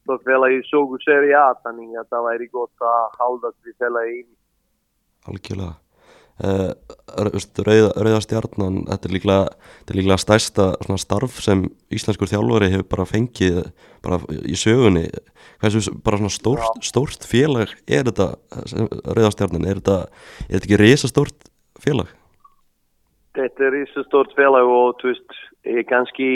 stórfélag 0.09 0.55
í 0.57 0.63
sjóku 0.65 0.97
seri 1.03 1.35
A, 1.37 1.51
þannig 1.61 1.93
að 2.01 2.09
það 2.09 2.25
væri 2.29 2.49
gott 2.49 2.89
að 2.89 3.19
halda 3.19 3.53
sig 3.53 3.77
félagi 3.77 4.17
í. 4.17 4.25
Algjörlega. 5.29 5.75
Uh, 6.39 6.71
Rauða, 7.19 7.89
Rauða 7.99 8.21
stjarnan, 8.23 8.77
þetta 8.87 9.09
er 9.09 9.13
líklega, 9.13 9.47
þetta 9.81 9.91
er 9.91 9.97
líklega 9.99 10.17
stærsta 10.23 10.67
starf 11.03 11.41
sem 11.43 11.65
íslenskur 11.91 12.31
þjálfari 12.31 12.69
hefur 12.71 12.87
bara 12.93 13.07
fengið 13.09 13.59
bara 14.05 14.21
í 14.47 14.55
sögunni. 14.55 15.09
Hversu 15.59 15.91
bara 15.99 16.21
svona 16.21 16.31
stórt, 16.31 16.79
stórt 16.87 17.27
félag 17.27 17.75
er 17.91 18.07
þetta, 18.07 18.31
Rauða 19.11 19.33
stjarnan, 19.35 19.67
er 19.67 19.83
þetta, 19.83 19.99
er 20.47 20.55
þetta 20.55 20.69
ekki 20.69 20.79
reysa 20.79 21.11
stórt 21.11 21.51
félag? 21.83 22.15
Þetta 23.37 23.67
er 23.67 23.77
íssu 23.83 24.03
stort 24.07 24.33
félag 24.37 24.67
og 24.71 24.97
þú 25.01 25.11
veist, 25.11 25.37
er 25.67 25.83
kannski 25.91 26.29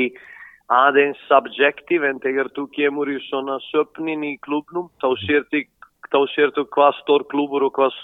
aðeins 0.73 1.19
subjektiv 1.29 2.03
en 2.07 2.19
þegar 2.23 2.49
þú 2.55 2.67
kemur 2.73 3.11
í 3.11 3.19
svona 3.27 3.59
söpnin 3.69 4.25
í 4.25 4.33
klubnum 4.45 4.89
þá 5.03 5.09
sértu, 5.25 5.63
sértu 6.33 6.65
hvað 6.73 6.99
stór 7.01 7.25
klubur 7.31 7.67
og 7.67 7.73
hvað 7.77 7.97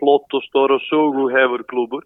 flott 0.00 0.36
og 0.36 0.44
stór 0.48 0.74
og 0.76 0.84
sögu 0.88 1.28
hefur 1.34 1.64
klubur 1.70 2.04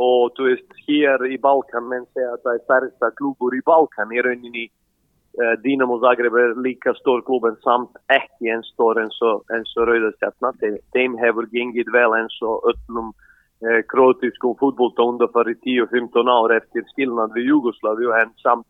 og 0.00 0.32
þú 0.36 0.48
veist, 0.48 0.76
hér 0.86 1.26
í 1.28 1.36
Balkan 1.40 1.88
menn 1.90 2.06
segja 2.14 2.32
að 2.32 2.44
það 2.44 2.54
er 2.54 2.62
stærsta 2.64 3.10
klubur 3.18 3.52
í 3.52 3.60
Balkan. 3.66 4.14
Í 4.16 4.22
rauninni 4.24 4.62
uh, 4.70 5.56
Dinamo 5.60 5.98
Zagreb 6.00 6.38
er 6.40 6.54
líka 6.64 6.94
stór 6.96 7.20
klub 7.26 7.44
en 7.44 7.58
samt 7.66 8.00
ekki 8.14 8.48
en 8.54 8.64
stór 8.70 9.02
eins 9.02 9.18
og, 9.20 9.44
og 9.44 9.90
Rauðastjarnar, 9.90 10.56
þeim 10.96 11.18
hefur 11.20 11.50
gengið 11.52 11.92
vel 11.92 12.16
eins 12.16 12.38
og 12.40 12.64
öllum 12.72 13.12
eh, 13.60 13.82
kroatískum 13.92 14.56
fútbolta 14.62 15.04
undanfari 15.04 15.58
10-15 15.60 16.32
ár 16.32 16.56
eftir 16.56 16.86
skilnað 16.94 17.36
við 17.36 17.52
Jugosláfi 17.52 18.08
en 18.22 18.32
samt 18.40 18.68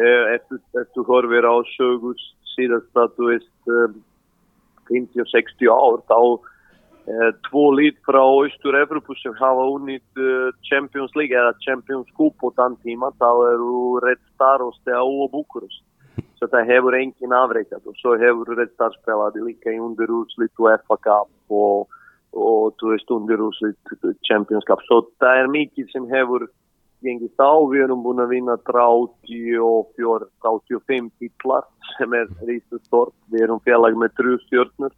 eh, 0.00 0.34
eftir, 0.36 0.60
eftir 0.80 1.08
horfir 1.08 1.46
á 1.46 1.54
sögus 1.76 2.22
síðast 2.54 3.02
að 3.02 3.12
þú 3.16 3.28
veist 3.32 3.74
eh, 3.74 3.98
50-60 4.90 5.70
ár 5.70 6.00
þá 6.10 6.18
eh, 7.10 7.30
tvo 7.48 7.66
lít 7.76 8.00
frá 8.06 8.22
Östur-Evropu 8.22 9.16
sem 9.20 9.36
hafa 9.38 9.68
unnit 9.76 10.18
eh, 10.18 10.50
Champions 10.68 11.14
League 11.18 11.36
eða 11.36 11.54
Champions 11.66 12.10
Cup 12.16 12.36
på 12.42 12.52
þann 12.56 12.78
tíma 12.84 13.12
þá 13.20 13.30
eru 13.52 14.00
Red 14.04 14.22
Star 14.34 14.64
og 14.64 14.74
Steaua 14.80 15.26
og 15.26 15.32
Bukurust 15.36 15.84
så 16.40 16.48
það 16.48 16.70
hefur 16.72 16.96
engin 16.96 17.36
afreikat 17.36 17.84
og 17.84 17.96
svo 18.00 18.16
hefur 18.20 18.54
Red 18.56 18.72
Star 18.74 18.94
spelaði 18.96 19.44
líka 19.44 19.72
í 19.74 19.80
undirúslit 19.80 20.52
og 20.58 20.72
FA 20.86 21.00
Cup 21.06 21.56
og 21.62 21.88
og 22.30 22.76
þú 22.78 22.92
veist 22.92 23.08
undirúslit 23.10 23.94
Champions-Cup 24.28 24.84
svo 24.86 25.00
það 25.18 25.40
er 25.40 25.48
mikið 25.50 25.88
sem 25.90 26.04
hefur 26.12 26.44
gengist 27.04 27.40
á, 27.40 27.52
við 27.70 27.84
erum 27.86 28.02
búin 28.04 28.22
að 28.22 28.34
vinna 28.34 28.56
34, 28.68 30.26
35 30.44 31.10
titlar 31.20 31.68
sem 31.96 32.16
er 32.16 32.26
rístu 32.48 32.80
stort 32.86 33.14
við 33.32 33.46
erum 33.46 33.62
félag 33.66 33.96
með 33.98 34.16
trú 34.18 34.36
stjórnur 34.46 34.92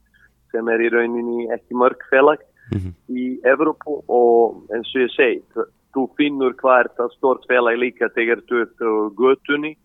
sem 0.52 0.68
er 0.68 0.82
í 0.84 0.90
rauninni 0.92 1.46
ekki 1.54 1.78
mörg 1.78 2.02
félag 2.10 2.42
mm 2.72 2.78
-hmm. 2.78 2.92
í 3.08 3.24
Evrópu 3.54 4.02
og 4.08 4.66
eins 4.74 4.90
og 4.94 5.02
ég 5.06 5.14
segi, 5.16 5.42
þú 5.94 6.08
finnur 6.16 6.54
hvað 6.60 6.80
er 6.80 6.88
það 6.96 7.16
stort 7.16 7.46
félag 7.48 7.78
líka 7.78 8.08
þegar 8.16 8.40
þú 8.48 8.62
ert 8.64 8.78
á 8.80 8.92
götunni. 9.22 9.76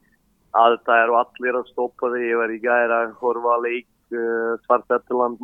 Að 0.56 0.78
það 0.86 1.04
eru 1.04 1.14
allir 1.22 1.56
að 1.60 1.70
stoppa 1.72 2.08
þig, 2.14 2.24
ég 2.32 2.38
var 2.38 2.52
í 2.52 2.60
gæra 2.60 2.96
að 3.04 3.12
horfa 3.22 3.56
leik 3.62 3.88
uh, 4.16 4.54
Svartættiland 4.66 5.38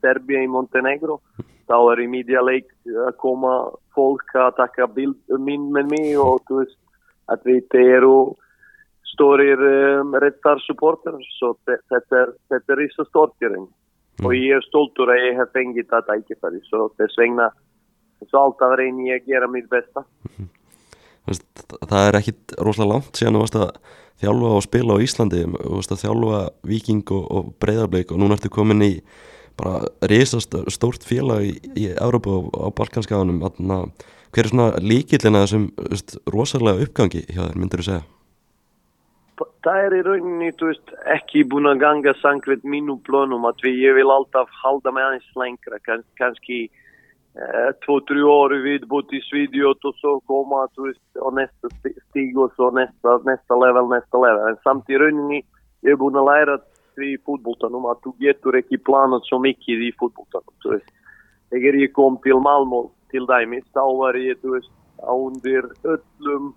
Serbia 0.00 0.42
í 0.42 0.48
Montenegro 0.48 1.20
þá 1.66 1.76
er 1.92 2.02
í 2.04 2.08
mídjaleik 2.10 2.72
að 3.06 3.14
koma 3.22 3.52
fólk 3.96 4.34
að 4.38 4.56
taka 4.60 4.88
bild 4.92 5.38
minn 5.42 5.70
með 5.74 5.92
mig 5.92 6.10
og 6.20 6.42
þú 6.48 6.62
veist 6.62 6.78
að 7.32 7.48
við 7.50 7.78
eru 7.82 8.16
stórir 9.16 9.60
um, 9.60 10.14
réttar 10.20 10.60
supporter 10.66 11.16
svo 11.38 11.54
þetta 11.66 12.20
er, 12.22 12.34
þetta 12.52 12.74
er 12.74 12.82
í 12.84 12.88
svo 12.92 13.06
stórtjörn 13.08 13.64
mm. 13.64 14.26
og 14.26 14.34
ég 14.36 14.58
er 14.58 14.66
stoltur 14.66 15.12
að 15.12 15.22
ég 15.24 15.40
hef 15.40 15.54
fengið 15.56 15.88
þetta 15.92 16.18
ekki 16.20 16.38
þar 16.40 16.58
svo 16.68 16.88
þess 16.98 17.20
vegna 17.22 17.48
svo 18.26 18.42
alltaf 18.42 18.76
reynir 18.78 19.14
ég 19.14 19.22
að 19.22 19.32
gera 19.32 19.50
mitt 19.50 19.70
besta 19.72 20.04
mm. 20.36 20.52
Það 21.26 22.04
er 22.04 22.16
ekkit 22.20 22.52
rosalega 22.62 22.92
langt 22.92 23.18
síðan 23.18 23.34
þú 23.34 23.40
varst 23.42 23.56
að 23.58 23.70
þjálfa 24.22 24.50
og 24.54 24.60
spila 24.62 24.94
á 24.94 25.02
Íslandi 25.02 25.40
þú 25.48 25.72
varst 25.72 25.94
að 25.96 26.02
þjálfa 26.04 26.42
Viking 26.70 27.14
og, 27.16 27.24
og 27.26 27.48
Breiðarbleik 27.62 28.12
og 28.12 28.20
núna 28.22 28.36
ertu 28.36 28.50
komin 28.52 28.84
í 28.86 28.92
bara 29.56 30.10
reysast 30.10 30.54
stórt 30.72 31.06
félag 31.06 31.46
í, 31.48 31.54
í 31.76 31.88
Európa 31.94 32.36
og 32.38 32.52
á 32.52 32.68
Balkanskaganum 32.76 33.40
hver 34.36 34.44
er 34.44 34.52
svona 34.52 34.82
líkillina 34.82 35.44
þessum 35.44 35.70
veist, 35.80 36.18
rosalega 36.28 36.84
uppgangi 36.84 37.24
hjá 37.30 37.40
þér, 37.46 37.58
myndir 37.60 37.82
þú 37.82 37.86
segja? 37.88 38.04
Það 39.66 39.78
er 39.82 39.94
í 39.96 40.02
rauninni 40.06 40.50
veist, 40.60 40.92
ekki 41.16 41.44
búin 41.48 41.68
að 41.70 41.80
ganga 41.84 42.14
sangveit 42.20 42.64
mínu 42.64 42.98
plönum 43.06 43.46
að 43.48 43.64
við, 43.66 43.78
ég 43.86 43.96
vil 43.96 44.10
alltaf 44.12 44.50
halda 44.62 44.92
mig 44.92 45.06
aðeins 45.06 45.32
lengra, 45.40 45.80
Kann, 45.88 46.04
kannski 46.20 46.60
eh, 46.68 47.72
två-tre 47.86 48.22
år 48.28 48.58
viðbútt 48.66 49.16
í 49.16 49.22
Svíðjótt 49.26 49.88
og 49.88 49.98
svo 50.02 50.18
koma 50.28 50.66
veist, 50.76 51.02
og 51.16 51.36
næsta 51.40 51.72
stíg 51.80 52.36
og 52.36 52.52
svo 52.56 52.70
næsta, 52.76 53.18
level, 53.56 53.88
næsta 53.92 54.20
level 54.20 54.52
en 54.52 54.64
samt 54.64 54.92
í 54.92 55.00
rauninni 55.00 55.42
ég 55.86 55.94
er 55.94 56.00
búin 56.00 56.20
að 56.20 56.28
læra 56.30 56.60
í 56.60 56.75
fútboltanum 57.24 57.88
að 57.90 58.02
þú 58.04 58.14
getur 58.20 58.56
ekki 58.58 58.78
planat 58.78 59.26
svo 59.28 59.38
mikið 59.44 59.88
í 59.88 59.90
fútboltanum 60.00 60.80
þegar 61.50 61.78
ég 61.82 61.92
kom 61.96 62.18
til 62.24 62.40
Malmö 62.42 62.86
til 63.12 63.26
dæmis 63.28 63.66
þá 63.74 63.84
var 64.00 64.18
ég 64.18 64.40
veist, 64.42 64.72
ándir 65.04 65.68
öllum 65.84 66.52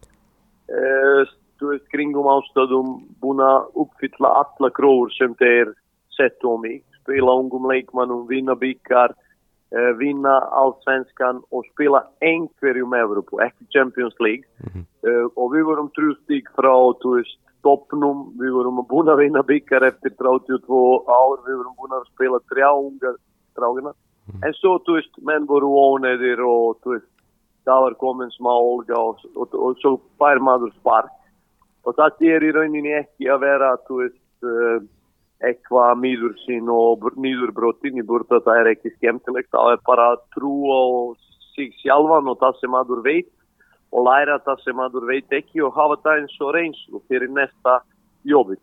uh, 0.72 1.24
veist, 1.62 1.88
kringum 1.94 2.30
ástöðum 2.32 3.00
búin 3.22 3.44
að 3.44 3.70
uppfylla 3.84 4.34
alla 4.44 4.70
gróður 4.74 5.14
sem 5.18 5.36
þeir 5.40 5.74
sett 6.16 6.44
um 6.44 6.62
mig 6.62 6.84
spila 7.00 7.36
ungum 7.40 7.68
leikmannum, 7.70 8.28
vinna 8.28 8.56
byggar 8.56 9.14
uh, 9.14 9.92
vinna 10.00 10.40
allsvenskan 10.62 11.44
og 11.52 11.66
spila 11.74 12.04
einhverjum 12.22 12.94
Evropu, 12.94 13.42
ekki 13.44 13.68
Champions 13.74 14.16
League 14.20 14.46
mm 14.64 14.70
-hmm. 14.74 14.86
uh, 15.10 15.28
og 15.36 15.54
við 15.54 15.64
vorum 15.70 15.92
trústík 15.96 16.50
frá, 16.58 16.74
þú 17.02 17.20
toplum. 17.62 18.18
Vi 18.38 18.50
vurumă 18.50 18.84
bună 18.88 19.16
vină 19.16 19.42
bică 19.42 19.78
reptir 19.78 20.12
trautiut 20.12 20.64
vo 20.66 21.04
aur, 21.06 21.38
vi 21.46 21.54
vurum 21.60 21.74
bună 21.82 22.02
spela 22.12 22.40
treaunga 22.52 23.12
traugna. 23.54 23.92
Mhm. 24.26 24.40
En 24.46 24.54
så 24.62 24.78
tust 24.78 25.14
men 25.28 25.46
vor 25.46 25.64
one 25.64 26.16
de 26.16 26.32
ro 26.34 26.74
tust. 26.84 27.12
Davar 27.64 27.94
komens 27.94 28.36
ma 28.40 28.54
olga 28.74 28.98
och 29.62 29.76
så 29.82 30.00
par 30.18 30.38
madurs 30.38 30.78
par. 30.82 31.06
Och 31.84 31.94
så 31.96 32.02
att 32.02 32.22
er 32.22 32.44
i 32.44 32.52
röjning 32.52 32.86
i 32.88 32.94
ekki 32.94 33.26
eh, 33.28 33.34
att 33.34 33.42
vara 33.42 33.78
tust 33.78 34.44
eh, 34.44 34.80
ekva 35.50 35.96
midursin 35.96 36.70
och 36.70 37.18
midurbrottin 37.18 37.98
i 37.98 38.04
burta 38.04 38.40
så 38.40 38.50
är 38.50 38.66
ekki 38.66 38.90
skemtilegt. 38.90 39.52
Det 39.52 39.58
är 39.58 39.80
bara 39.86 40.16
tro 40.36 40.70
och 40.70 41.18
sig 41.56 41.72
själva 41.84 42.18
och 42.32 42.40
ta 42.40 42.54
sig 42.54 42.70
madur 42.70 43.02
veit. 43.04 43.39
Og 43.92 44.06
læra 44.06 44.40
það 44.46 44.64
sem 44.64 44.78
maður 44.78 45.08
veit 45.10 45.38
ekki 45.40 45.64
og 45.66 45.78
hafa 45.78 46.00
það 46.04 46.24
eins 46.24 46.42
og 46.42 46.56
reynslu 46.56 47.02
fyrir 47.10 47.32
næsta 47.34 47.80
jobbit 48.28 48.62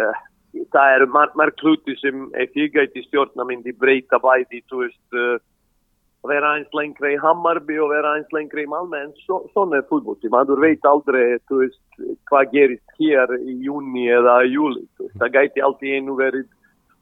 uh, 0.00 0.24
það 0.72 0.94
eru 0.96 1.10
marg 1.14 1.62
hluti 1.62 1.96
sem 2.00 2.26
ef 2.36 2.56
ég 2.58 2.74
gæti 2.74 3.04
stjórna 3.06 3.46
myndi 3.48 3.72
breyta 3.72 4.20
bæði 4.22 4.62
þú 4.68 4.82
veist 4.84 5.16
uh, 5.16 5.38
vera 6.28 6.54
eins 6.58 6.72
lengri 6.74 7.14
í 7.14 7.20
Hammarby 7.22 7.78
og 7.80 7.92
vera 7.92 8.16
eins 8.18 8.32
lengri 8.34 8.64
í 8.66 8.70
Malmö 8.70 9.00
en 9.00 9.12
svo, 9.24 9.44
svona 9.52 9.78
er 9.78 9.86
fútbólti, 9.88 10.30
maður 10.32 10.64
veit 10.64 10.84
aldrei 10.88 11.38
veist, 11.50 11.80
hvað 12.28 12.52
gerist 12.52 12.96
hér 12.98 13.34
í 13.38 13.58
júni 13.64 14.08
eða 14.12 14.40
júli, 14.48 14.84
það 15.20 15.34
gæti 15.36 15.64
alltaf 15.64 15.94
einu 15.94 16.16
verið 16.18 16.48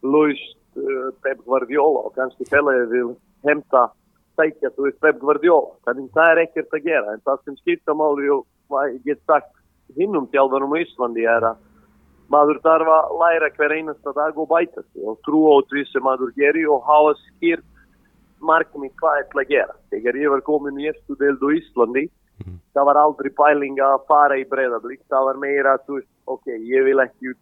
laust 0.05 0.59
uh, 0.79 1.11
Pep 1.25 1.43
Guardiola 1.47 2.07
og 2.07 2.19
kannski 2.19 2.49
félagið 2.51 2.93
vil 2.93 3.15
hemta 3.49 3.89
sækja 4.37 4.73
þú 4.77 4.89
veist 4.89 5.01
Pep 5.03 5.21
Guardiola, 5.21 5.75
þannig 5.87 6.11
það 6.17 6.33
er 6.33 6.43
ekkert 6.45 6.77
að 6.77 6.89
gera 6.91 7.15
en 7.15 7.23
það 7.27 7.45
sem 7.45 7.61
skipta 7.63 7.97
máli 7.97 8.29
og 8.33 8.45
ég 8.93 9.01
get 9.07 9.23
sagt 9.27 9.53
hinnum 9.97 10.27
tjálfarum 10.33 10.75
í 10.77 10.83
Íslandi 10.85 11.27
er 11.31 11.51
að 11.53 11.63
maður 12.33 12.61
þarf 12.65 12.91
að 12.91 13.17
læra 13.23 13.51
hver 13.55 13.75
einasta 13.77 14.13
dag 14.17 14.39
og 14.39 14.49
bæta 14.51 14.83
sig 14.83 15.07
og 15.07 15.19
trúa 15.27 15.57
á 15.57 15.67
því 15.71 15.85
sem 15.93 16.05
maður 16.05 16.35
gerir 16.39 16.69
og 16.75 16.85
hafa 16.87 17.15
skýrt 17.23 17.67
markmið 18.43 18.93
hvað 19.01 19.21
ætla 19.23 19.43
að 19.43 19.53
gera. 19.53 19.75
Þegar 19.93 20.19
ég 20.21 20.33
var 20.35 20.43
komin 20.45 20.81
í 20.81 20.89
eftir 20.91 21.19
deldu 21.21 21.53
Íslandi, 21.57 22.05
mm. 22.45 22.59
það 22.75 22.89
var 22.91 23.01
aldrei 23.01 23.31
pæling 23.39 23.81
að 23.81 24.05
fara 24.11 24.39
í 24.39 24.45
breyðablík, 24.51 25.03
það 25.11 25.29
var 25.31 25.41
meira 25.41 25.77
að 25.77 25.87
þú 25.87 25.99
veist, 26.01 26.13
ok, 26.27 26.51
ég 26.75 26.87
vil 26.89 26.99
ekki 27.05 27.33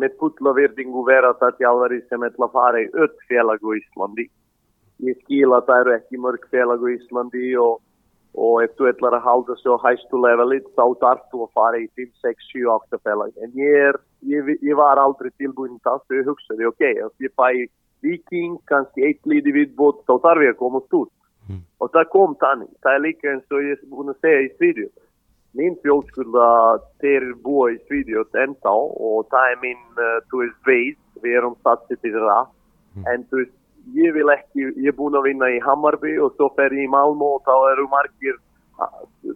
með 0.00 0.14
fulla 0.20 0.54
verðingu 0.56 1.02
vera 1.04 1.32
það 1.40 1.58
tjálfari 1.58 2.00
sem 2.08 2.28
ætla 2.28 2.48
að 2.48 2.54
fara 2.54 2.84
í 2.84 2.88
öll 2.92 3.12
félag 3.28 3.64
í 3.64 3.80
Íslandi. 3.80 4.28
Ég 5.02 5.18
skil 5.24 5.50
að 5.50 5.66
það 5.68 5.80
eru 5.84 5.94
ekki 5.96 6.20
mörg 6.22 6.44
félag 6.52 6.84
í 6.86 6.94
Íslandi 6.96 7.52
og, 7.58 7.80
og 8.38 8.62
ef 8.62 8.74
þú 8.78 8.88
ætlar 8.92 9.18
að 9.18 9.26
halda 9.26 9.58
svo 9.58 9.76
hæstu 9.82 10.20
levelit, 10.22 10.68
þá 10.78 10.84
þarf 11.02 11.28
þú 11.32 11.44
að 11.46 11.54
fara 11.58 11.82
í 11.82 11.88
5, 11.98 12.10
6, 12.28 12.50
7, 12.54 12.66
8 12.76 13.02
félag. 13.02 13.38
En 13.42 13.54
ég, 13.58 13.78
er, 13.90 14.00
ég, 14.30 14.52
ég 14.62 14.78
var 14.78 15.02
aldrei 15.02 15.32
tilbúin 15.34 15.80
það, 15.82 16.04
svo 16.04 16.20
ég 16.20 16.28
hugsaði, 16.30 16.68
ok, 16.70 16.84
ef 17.06 17.26
ég 17.26 17.34
fæ 17.38 17.48
Viking, 18.02 18.58
kannski 18.66 19.04
eitt 19.06 19.28
líði 19.30 19.54
viðbót, 19.54 20.02
þá 20.08 20.16
þarf 20.24 20.42
ég 20.42 20.56
að 20.56 20.58
komast 20.58 20.96
út. 20.98 21.10
Mm. 21.48 21.62
Og 21.82 21.90
það 21.94 22.10
kom 22.14 22.34
þannig. 22.40 22.70
Það 22.82 22.96
er 22.96 23.04
líka 23.04 23.30
eins 23.32 23.54
og 23.54 23.62
ég 23.62 23.78
er 23.78 23.90
búin 23.90 24.12
að 24.12 24.24
segja 24.24 24.42
í 24.42 24.50
Svíðjóð. 24.56 24.92
Mín 25.58 25.74
fjólskulda, 25.84 26.48
þeir 27.02 27.28
búa 27.44 27.68
í 27.74 27.78
Svíðjóð 27.84 28.38
ennþá 28.42 28.74
og 29.08 29.26
það 29.32 29.50
er 29.52 29.58
minn, 29.62 29.82
uh, 29.98 30.18
þú 30.30 30.42
veist, 30.42 30.60
veið, 30.66 30.94
við 31.22 31.38
erum 31.40 31.58
satsið 31.62 32.00
til 32.02 32.14
það. 32.16 32.52
Mm. 32.96 33.08
En 33.12 33.26
þú 33.28 33.42
veist, 33.42 33.56
ég 33.96 34.14
vil 34.16 34.30
ekki, 34.34 34.68
ég 34.82 34.92
er 34.92 34.98
búin 34.98 35.18
að 35.18 35.28
vinna 35.30 35.50
í 35.52 35.60
Hammarby 35.64 36.16
og 36.22 36.36
svo 36.36 36.50
fer 36.56 36.74
ég 36.76 36.86
í 36.86 36.92
Malmö 36.92 37.36
og 37.38 37.46
þá 37.48 37.54
eru 37.72 37.88
margir, 37.92 38.38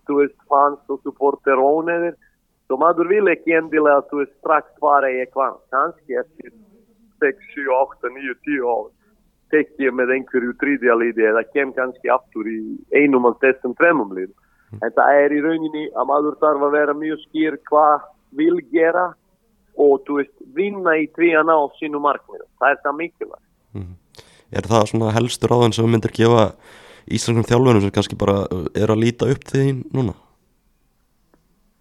þú 0.09 0.21
veist, 0.21 0.38
fans 0.50 0.93
og 0.93 1.03
supporter 1.03 1.61
óneðir. 1.61 2.17
Svo 2.67 2.79
maður 2.83 3.11
vil 3.12 3.26
ekki 3.31 3.55
endilega, 3.55 4.05
þú 4.11 4.23
veist, 4.23 4.35
strax 4.41 4.71
fara 4.83 5.11
í 5.12 5.21
eitthvað, 5.23 5.59
kannski 5.75 6.19
eftir 6.23 6.53
6, 7.23 7.50
7, 7.55 7.67
8, 7.75 8.15
9, 8.17 8.38
10 8.47 8.71
ár 8.71 8.87
tekk 9.53 9.79
ég 9.83 9.95
með 9.95 10.12
einhverju 10.17 10.55
tríðja 10.61 10.97
liði 10.99 11.29
eða 11.31 11.45
kem 11.53 11.73
kannski 11.76 12.11
aftur 12.12 12.49
í 12.50 12.59
einum 12.97 13.29
af 13.31 13.38
þessum 13.45 13.76
tremum 13.79 14.15
lið. 14.17 14.33
Mm. 14.73 14.81
En 14.83 14.95
það 14.97 15.21
er 15.23 15.35
í 15.37 15.43
rauninni 15.45 15.85
að 15.95 16.09
maður 16.11 16.38
þarf 16.43 16.67
að 16.67 16.75
vera 16.75 16.97
mjög 16.99 17.23
skýr 17.29 17.59
hvað 17.71 18.09
vil 18.41 18.57
gera 18.73 19.07
og 19.76 20.00
þú 20.07 20.19
veist, 20.21 20.35
vinna 20.57 20.97
í 20.99 21.07
tvíana 21.15 21.55
á 21.55 21.65
sínu 21.79 22.00
markmiðu. 22.03 22.47
Það 22.61 22.75
er 22.75 22.83
það 22.83 22.99
mikilvægt. 23.03 23.47
Mm. 23.76 23.95
Er 24.54 24.69
það 24.71 24.91
svona 24.93 25.15
helstur 25.17 25.54
á 25.54 25.56
þann 25.63 25.75
sem 25.75 25.89
myndir 25.91 26.15
gefa 26.15 26.52
íslenskum 27.06 27.47
þjálfunum 27.47 27.82
sem 27.82 27.95
kannski 27.95 28.19
bara 28.19 28.45
er 28.75 28.93
að 28.93 29.02
líta 29.02 29.30
upp 29.30 29.45
því 29.47 29.67
núna? 29.95 30.15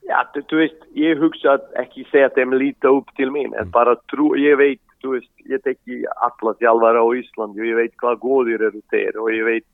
Já, 0.05 0.19
þú, 0.33 0.41
þú 0.49 0.59
veist, 0.61 0.81
ég 0.97 1.21
hugsa 1.21 1.59
ekki 1.81 2.05
segja 2.11 2.29
að 2.29 2.39
þeim 2.39 2.57
líta 2.61 2.91
upp 2.93 3.09
til 3.17 3.31
mín, 3.33 3.53
en 3.57 3.67
mm. 3.67 3.73
bara 3.73 3.95
trú, 4.11 4.33
ég 4.37 4.57
veit 4.59 4.81
þú 5.05 5.13
veist, 5.15 5.31
ég 5.49 5.61
tekki 5.65 6.01
alla 6.25 6.55
þjálfara 6.61 7.03
á 7.05 7.07
Íslandi 7.19 7.61
og 7.61 7.69
ég 7.69 7.79
veit 7.79 7.95
hvað 8.01 8.21
góðir 8.23 8.65
eru 8.69 8.81
þeir 8.93 9.19
og 9.21 9.29
ég 9.33 9.45
veit 9.45 9.67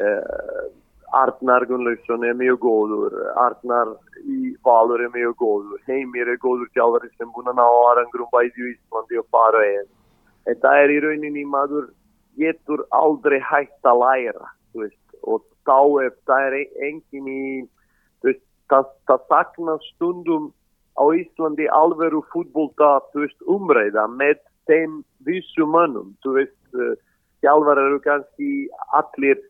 uh, 0.00 0.64
Arnar 1.14 1.66
Gunnlaugsson 1.68 2.24
er 2.26 2.36
mjög 2.38 2.60
góður 2.64 3.18
Arnar 3.38 3.92
í 4.24 4.54
Valur 4.66 5.04
er 5.04 5.12
mjög 5.14 5.36
góður 5.42 5.82
Heimir 5.88 6.32
er 6.32 6.40
góður 6.42 6.70
þjálfari 6.74 7.12
sem 7.14 7.30
búin 7.34 7.52
að 7.52 7.60
ná 7.60 7.66
arangrum 7.90 8.30
bæði 8.32 8.70
í 8.70 8.72
Íslandi 8.72 9.20
og 9.20 9.28
fara 9.34 9.62
einn 9.68 9.90
en 10.50 10.58
það 10.64 10.80
er 10.80 10.94
í 10.94 10.98
rauninni 11.04 11.44
maður 11.48 11.92
getur 12.40 12.84
aldrei 12.90 13.40
hægt 13.40 13.86
að 13.86 14.02
læra 14.02 14.50
veist, 14.74 15.00
og 15.22 15.44
þá 15.66 16.06
ef 16.06 16.18
það 16.28 16.48
er 16.48 16.56
engin 16.88 17.30
í 17.30 17.46
veist, 18.24 18.44
það, 18.72 18.90
það 19.08 19.24
sakna 19.30 19.78
stundum 19.90 20.50
á 20.98 21.04
Íslandi 21.14 21.66
alveru 21.70 22.22
fútbólta 22.32 22.98
umræða 23.50 24.06
með 24.10 24.38
þeim 24.68 25.02
vísu 25.26 25.66
mönnum, 25.66 26.14
uh, 26.26 26.94
þjálfarar 27.44 27.90
eru 27.90 28.00
kannski 28.04 28.68
allir 28.96 29.40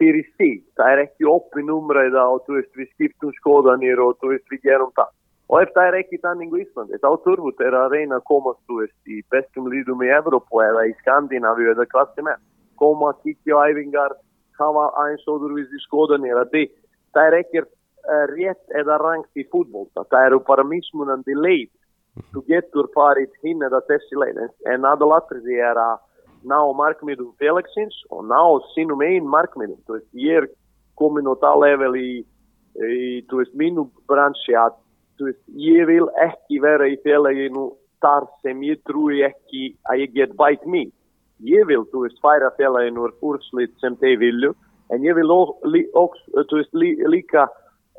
fyrir 0.00 0.26
sig, 0.36 0.62
það 0.76 0.92
er 0.92 1.02
ekki 1.06 1.28
opin 1.30 1.70
umræða 1.70 2.24
og 2.34 2.46
veist, 2.48 2.72
við 2.76 2.88
skiptum 2.94 3.34
skoðanir 3.40 4.00
og 4.02 4.18
við 4.22 4.62
gerum 4.62 4.94
það. 4.96 5.10
Og 5.52 5.60
ef 5.60 5.72
það 5.76 5.86
er 5.90 5.98
ekki 5.98 6.18
tanning 6.22 6.52
í 6.56 6.62
Íslandi, 6.62 6.96
þá 7.02 7.10
þurfur 7.26 7.52
það 7.58 7.74
að 7.76 7.90
reyna 7.92 8.16
að 8.16 8.28
komast, 8.30 8.60
þú 8.64 8.78
veist, 8.78 8.96
í 9.04 9.18
bestum 9.28 9.66
líðum 9.68 10.00
í 10.00 10.08
Evrópu 10.16 10.62
eða 10.64 10.86
í 10.88 10.94
Skandinavíu 11.02 11.74
eða 11.74 11.84
klassi 11.92 12.24
með. 12.24 12.38
Koma 12.80 13.10
að 13.12 13.18
kikja 13.26 13.58
á 13.60 13.68
æfingar, 13.68 14.14
hafa 14.56 14.86
aðeins 15.02 15.28
óðurvísi 15.28 15.82
skoðanir, 15.84 16.40
það 17.12 17.28
er 17.28 17.36
ekkert 17.42 17.68
uh, 17.68 18.24
rétt 18.32 18.78
eða 18.80 18.96
rangt 19.02 19.36
í 19.36 19.44
fútbólta, 19.52 20.06
það 20.08 20.30
eru 20.30 20.40
bara 20.48 20.64
mismunandi 20.64 21.36
leið. 21.36 21.68
Þú 22.32 22.44
getur 22.48 22.88
farið 22.96 23.36
hinn 23.44 23.64
eða 23.64 23.80
þessi 23.88 24.18
leið 24.20 24.40
en 24.68 24.88
aðalatriði 24.88 25.60
er 25.64 25.78
að 25.80 26.00
ná 26.48 26.58
markmiðum 26.76 27.32
félagsins 27.40 27.96
og 28.12 28.26
ná 28.28 28.40
sínum 28.72 29.04
einn 29.04 29.28
markmiðum. 29.28 29.80
Veist, 29.88 30.08
ég 30.16 30.42
er 30.42 30.48
komin 31.00 31.28
á 31.28 31.36
það 31.40 31.60
level 31.64 31.92
í, 31.96 32.10
í 32.84 33.20
veist, 33.32 33.54
mínu 33.56 33.86
bransi 34.08 34.56
að 34.56 34.76
veist, 35.20 35.42
ég 35.54 35.86
vil 35.86 36.08
ekki 36.24 36.60
vera 36.60 36.88
í 36.88 36.96
félaginu 37.04 37.72
þar 38.00 38.26
sem 38.42 38.62
ég 38.62 38.80
trúi 38.86 39.22
ekki 39.22 39.76
að 39.90 39.98
ég 39.98 40.14
get 40.14 40.36
bæt 40.36 40.66
mér 40.66 40.90
ég 41.42 41.66
vil, 41.66 41.82
þú 41.90 42.06
veist, 42.06 42.20
færa 42.22 42.50
félaginu 42.56 43.08
úrslit 43.20 43.74
sem 43.80 43.96
þeir 43.96 44.18
vilju 44.18 44.54
en 44.90 45.04
ég 45.04 45.14
vil 45.16 45.30
líka 47.10 47.48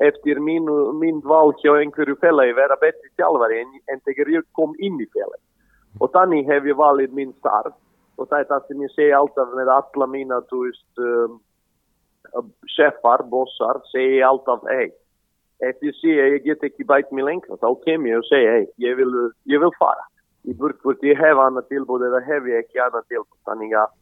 eftir 0.02 0.40
mín, 0.40 0.66
mín 0.98 1.20
val 1.22 1.52
hjá 1.62 1.76
einhverju 1.78 2.16
félagi 2.18 2.54
vera 2.54 2.76
betri 2.80 3.10
sjálfari 3.14 3.60
en, 3.62 3.74
en 3.92 4.00
þegar 4.06 4.28
ég 4.28 4.46
kom 4.52 4.74
inn 4.78 4.98
í 4.98 5.06
félagi. 5.06 5.42
Og 6.02 6.10
þannig 6.10 6.48
hef 6.50 6.64
ég 6.66 6.76
valið 6.76 7.14
mín 7.14 7.34
starf 7.38 7.74
og 8.18 8.28
það 8.28 8.40
er 8.40 8.48
það 8.50 8.66
sem 8.66 8.82
ég 8.82 8.94
segi 8.94 9.12
alltaf 9.14 9.54
með 9.54 9.70
alla 9.74 10.06
mína, 10.06 10.40
þú 10.50 10.64
veist, 10.64 11.02
um, 11.02 11.38
chefar, 12.74 13.22
bossar, 13.30 13.80
segi 13.90 14.22
alltaf, 14.22 14.62
hei, 14.70 14.90
ef 15.62 15.82
ég 15.86 15.98
sé 16.00 16.14
að 16.18 16.36
ég 16.36 16.46
get 16.48 16.64
ekki 16.66 16.86
bæt 16.88 17.12
mér 17.12 17.30
lengra, 17.30 17.58
þá 17.62 17.68
kem 17.84 18.06
ég 18.10 18.20
og 18.20 18.28
segi, 18.28 18.50
hei, 18.50 18.64
ég, 18.82 19.02
ég 19.50 19.62
vil 19.62 19.74
fara. 19.78 20.06
Í 20.44 20.54
burkvort 20.58 21.04
ég 21.06 21.20
hef 21.20 21.40
annað 21.40 21.70
tilbúð 21.72 22.08
eða 22.10 22.24
hef 22.26 22.48
ég 22.50 22.64
ekki 22.64 22.82
annað 22.82 23.06
tilbúð. 23.12 23.38
Þannig 23.48 23.76
að 23.80 23.92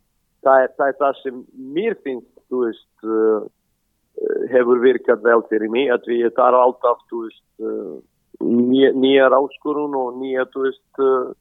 það 0.43 0.63
er 0.63 0.73
það, 0.79 0.95
það 1.03 1.19
sem 1.23 1.43
mér 1.77 1.99
finnst, 2.03 2.31
þú 2.51 2.65
veist, 2.67 2.89
uh, 3.07 3.51
hefur 4.53 4.81
virkat 4.83 5.23
vel 5.23 5.43
fyrir 5.51 5.69
mig 5.69 5.91
att 5.91 6.07
vi 6.07 6.31
tar 6.31 6.53
alltaf 6.53 6.99
veist 7.11 7.45
uh, 7.61 7.99
nýjar 8.95 9.33
áskorun 9.33 9.95
og 9.95 10.19
nýja 10.21 10.45
veist 10.55 10.99
uh, 10.99 11.33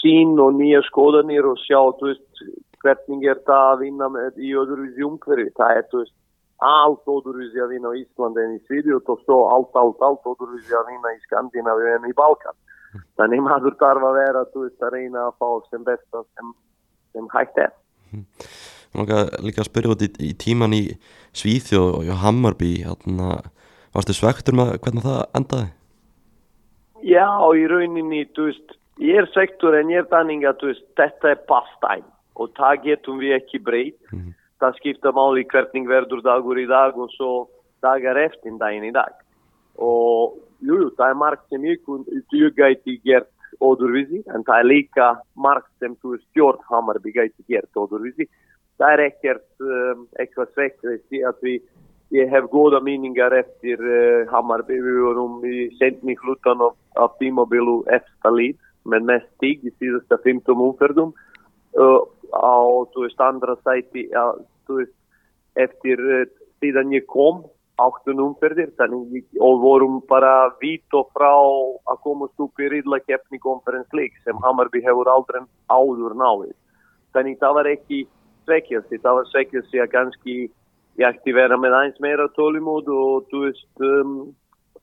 sín 0.00 0.38
og 0.40 0.56
nýja 0.58 0.82
skoðanir 0.90 1.46
og 1.46 1.58
sjá 1.62 1.80
veist 2.02 2.42
hvernig 2.82 3.26
er 3.26 3.38
það 3.46 3.72
að 3.72 3.80
vinna 3.84 4.08
með 4.08 4.38
í 4.38 4.54
öðruvísi 4.54 5.06
umhverfi 5.06 5.54
það 5.58 5.76
er 5.76 5.86
þú 5.90 6.02
veist 6.02 6.16
allt 6.58 7.06
öðruvísi 7.06 7.60
að 7.62 7.74
vinna 7.74 7.92
í 7.94 8.02
Íslandi 8.02 8.42
en 8.42 8.56
í 8.56 8.62
Svíðjótt 8.66 9.10
og 9.12 9.20
svo 9.22 9.38
allt, 9.52 9.76
allt, 9.78 10.00
allt 10.02 10.26
öðruvísi 10.26 10.74
að 10.74 10.90
vinna 10.90 11.12
í 11.14 11.20
Skandinavíu 11.26 11.92
en 11.94 12.08
í 12.10 12.16
Balkan 12.18 12.56
að 14.08 14.18
vera 14.18 14.44
þú 14.52 14.64
veist 14.64 14.82
að 14.82 14.94
reyna 14.96 15.26
að 15.28 15.36
fá 15.38 15.48
sem 15.70 15.84
besta 15.84 16.22
sem, 16.24 16.54
sem 17.12 17.28
hægt 17.34 17.58
er 17.62 17.72
líka 19.44 19.62
að 19.62 19.68
spyrja 19.68 19.92
út 19.94 20.02
í, 20.02 20.10
í 20.30 20.32
tíman 20.34 20.74
í 20.74 20.82
Svíþjóð 21.36 21.90
og 22.00 22.12
Hammarby 22.22 22.72
hérna, 22.82 23.38
varstu 23.94 24.16
svektur 24.16 24.56
með 24.56 24.78
hvernig 24.82 25.04
það 25.04 25.20
endaði? 25.38 25.68
Já, 27.06 27.28
í 27.54 27.66
rauninni, 27.70 28.24
þú 28.34 28.48
veist 28.48 28.78
ég 28.98 29.22
er 29.22 29.28
svektur 29.30 29.76
en 29.78 29.92
ég 29.92 30.02
er 30.02 30.10
þannig 30.10 30.46
að 30.48 30.66
veist, 30.72 30.86
þetta 30.98 31.34
er 31.34 31.44
pastæm 31.46 32.06
og 32.38 32.50
það 32.58 32.82
getum 32.86 33.22
við 33.22 33.36
ekki 33.38 33.62
breyt 33.62 34.00
mm 34.10 34.18
-hmm. 34.18 34.34
Það 34.60 34.76
skipta 34.80 35.12
máli 35.14 35.46
hvernig 35.48 35.88
verður 35.88 36.22
dagur 36.24 36.58
í 36.58 36.66
dag 36.68 36.96
og 36.98 37.10
svo 37.14 37.32
dagar 37.84 38.18
eftir 38.20 38.58
daginn 38.58 38.88
í 38.88 38.94
dag. 38.94 39.14
Og 39.78 40.38
jú, 40.64 40.90
það 40.98 41.12
er 41.12 41.18
margt 41.22 41.44
sem 41.48 41.64
ég, 41.68 41.82
gæti 42.56 42.98
gert 43.04 43.30
öðruvísi, 43.64 44.22
en 44.34 44.44
það 44.46 44.60
er 44.60 44.68
líka 44.68 45.08
margt 45.34 45.70
sem 45.82 45.94
þú 46.02 46.18
stjórn 46.28 46.62
Hammarby 46.70 47.14
gæti 47.14 47.46
gert 47.48 47.78
öðruvísi. 47.78 48.28
Það 48.78 48.94
er 48.94 49.04
ekkert 49.08 49.64
um, 49.64 50.06
eitthvað 50.18 50.52
sveitt 50.54 50.86
að 50.86 51.42
við 51.42 51.62
ég 52.14 52.30
hef 52.32 52.46
góða 52.52 52.80
míningar 52.84 53.34
eftir 53.36 53.80
uh, 53.82 54.28
Hammarby, 54.32 54.78
við 54.80 55.00
vorum 55.04 55.42
í 55.44 55.68
sendni 55.80 56.16
hlutan 56.22 56.62
af, 56.64 56.76
af 56.96 57.16
tímabilu 57.20 57.82
eftir 57.92 58.34
lít 58.34 58.60
með 58.88 59.08
mest 59.10 59.28
stíg 59.36 59.66
í 59.66 59.72
síðasta 59.76 60.16
15 60.24 60.62
umferðum 60.64 61.10
uh, 61.76 62.00
á, 62.32 62.58
þú 62.92 63.06
veist, 63.06 63.20
andra 63.20 63.56
sæti 63.62 64.08
ja, 64.12 64.24
þú 64.68 64.80
veist, 64.80 64.96
eftir 65.58 66.02
uh, 66.02 66.26
síðan 66.62 66.92
ég 66.94 67.06
kom 67.10 67.44
áttun 67.78 68.20
umferðir, 68.24 68.72
þannig 68.78 69.26
og 69.38 69.60
vorum 69.62 70.00
bara 70.10 70.50
vít 70.58 70.94
og 70.98 71.12
frá 71.14 71.30
að 71.30 72.00
komast 72.02 72.40
upp 72.42 72.58
í 72.58 72.70
riðla 72.72 72.98
keppni 73.06 73.38
konferenslík 73.38 74.16
sem 74.24 74.40
Hammarby 74.42 74.82
hefur 74.82 75.10
aldrei 75.12 75.44
áður 75.70 76.16
náið. 76.18 76.56
Þannig 77.14 77.38
það 77.38 77.54
var 77.60 77.70
ekki 77.70 78.00
svekkjast, 78.48 78.96
það 79.04 79.20
var 79.20 79.30
svekkjast 79.30 79.78
að 79.78 79.92
kannski 79.94 80.36
ég 80.98 81.06
ætti 81.06 81.34
vera 81.36 81.58
með 81.60 81.76
eins 81.78 81.98
meira 82.02 82.26
tólumód 82.34 82.88
og 82.90 83.28
þú 83.30 83.44
veist 83.46 83.84
um, 83.86 84.14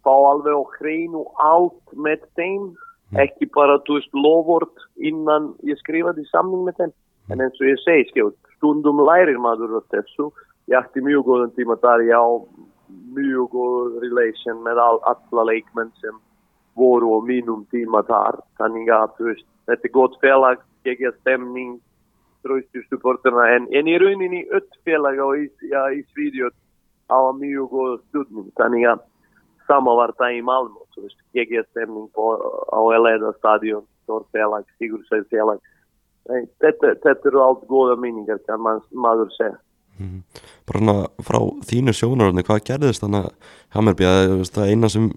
fá 0.06 0.14
alveg 0.14 0.56
á 0.56 0.64
hreinu 0.78 1.26
allt 1.44 1.96
með 1.98 2.24
þeim 2.40 2.70
mm. 2.70 3.20
ekki 3.26 3.50
bara 3.56 3.82
þú 3.88 4.00
veist 4.00 4.16
lofvort 4.16 4.86
innan 4.96 5.52
ég 5.68 5.80
skrifaði 5.82 6.24
samning 6.32 6.64
með 6.68 6.80
þeim 6.80 6.94
en 7.30 7.42
eins 7.42 7.62
og 7.62 7.70
ég 7.70 7.82
segi 7.82 8.10
skjóð 8.12 8.36
stundum 8.58 9.02
lærir 9.08 9.40
maður 9.42 9.80
á 9.80 9.82
þessu 9.94 10.30
ég 10.72 10.78
ætti 10.80 11.04
mjög 11.06 11.26
góðan 11.30 11.56
tíma 11.58 11.78
þar 11.82 12.06
ég 12.06 12.18
á 12.18 12.28
mjög 13.16 13.50
góð 13.56 13.98
relation 14.04 14.62
með 14.66 14.82
all, 14.82 15.00
alla 15.12 15.48
leikmenn 15.52 15.92
sem 16.02 16.20
voru 16.78 17.16
á 17.18 17.20
mínum 17.26 17.66
tíma 17.74 18.04
þar 18.06 18.42
þannig 18.60 18.92
að 18.94 19.18
þú 19.18 19.28
veist 19.32 19.48
þetta 19.66 19.90
er 19.90 19.96
gott 19.98 20.18
félag, 20.22 20.62
ekki 20.86 21.10
að 21.10 21.20
stemning 21.24 21.76
tröystustupporterna 22.46 23.48
en, 23.56 23.68
en 23.74 23.90
í 23.90 23.98
rauninni 23.98 24.44
öll 24.54 24.68
félag 24.86 25.18
á 25.18 25.28
ja, 25.72 25.84
í 25.90 26.04
Svíðjótt 26.14 26.58
á 27.10 27.20
mjög 27.34 27.70
góð 27.74 27.94
stundum 28.10 28.52
þannig 28.60 28.90
að 28.94 29.06
sama 29.66 29.96
var 29.98 30.14
það 30.20 30.38
í 30.38 30.42
Malmö 30.46 30.84
ekki 31.36 31.58
að 31.60 31.70
stemning 31.74 32.10
på, 32.14 32.26
á 32.70 32.80
Eleda 32.96 33.34
stadion 33.40 33.86
stór 34.06 34.24
félag, 34.32 34.68
sigursæð 34.78 35.26
félag 35.34 35.64
þetta, 36.26 36.94
þetta 37.04 37.32
eru 37.32 37.42
allt 37.46 37.66
góða 37.70 37.96
minningar 38.02 38.42
kann 38.48 38.64
man, 38.66 38.84
maður 38.92 39.32
segja 39.38 39.58
mm. 40.02 40.22
Bara 40.66 41.00
frá 41.26 41.40
þínu 41.70 41.94
sjónaröfni, 41.94 42.46
hvað 42.46 42.64
gerðist 42.72 43.04
þannig 43.06 43.28
að 43.28 43.52
Hammerby, 43.76 44.08
það 44.50 44.72
eina 44.72 44.90
sem 44.90 45.10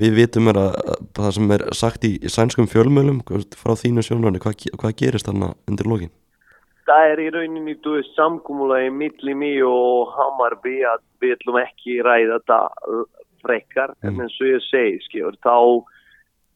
við 0.00 0.14
vitum 0.20 0.52
er 0.52 0.60
að 0.60 0.78
það 1.16 1.34
sem 1.38 1.56
er 1.56 1.66
sagt 1.76 2.06
í, 2.08 2.14
í 2.20 2.32
sænskum 2.32 2.68
fjölmjölum 2.68 3.20
frá 3.56 3.74
þínu 3.76 4.04
sjónaröfni, 4.06 4.42
hvað, 4.44 4.70
hvað 4.80 4.96
gerist 5.02 5.28
þannig 5.28 5.56
undir 5.68 5.92
lógin? 5.92 6.14
það 6.86 7.12
er 7.12 7.22
í 7.22 7.28
rauninni 7.34 7.74
þú 7.82 7.96
veist 7.98 8.14
samkúmulagi 8.16 8.92
milli 8.94 9.34
mig 9.38 9.58
og 9.66 10.12
Hammarby 10.14 10.78
að 10.86 11.02
við 11.22 11.36
ætlum 11.36 11.60
ekki 11.62 11.98
ræða 12.06 12.38
það 12.46 13.04
frekkar 13.42 13.94
mm. 13.96 14.08
en 14.08 14.24
eins 14.24 14.40
og 14.40 14.50
ég 14.52 14.66
segi 14.68 14.98
skjör 15.06 15.38
þá 15.44 15.56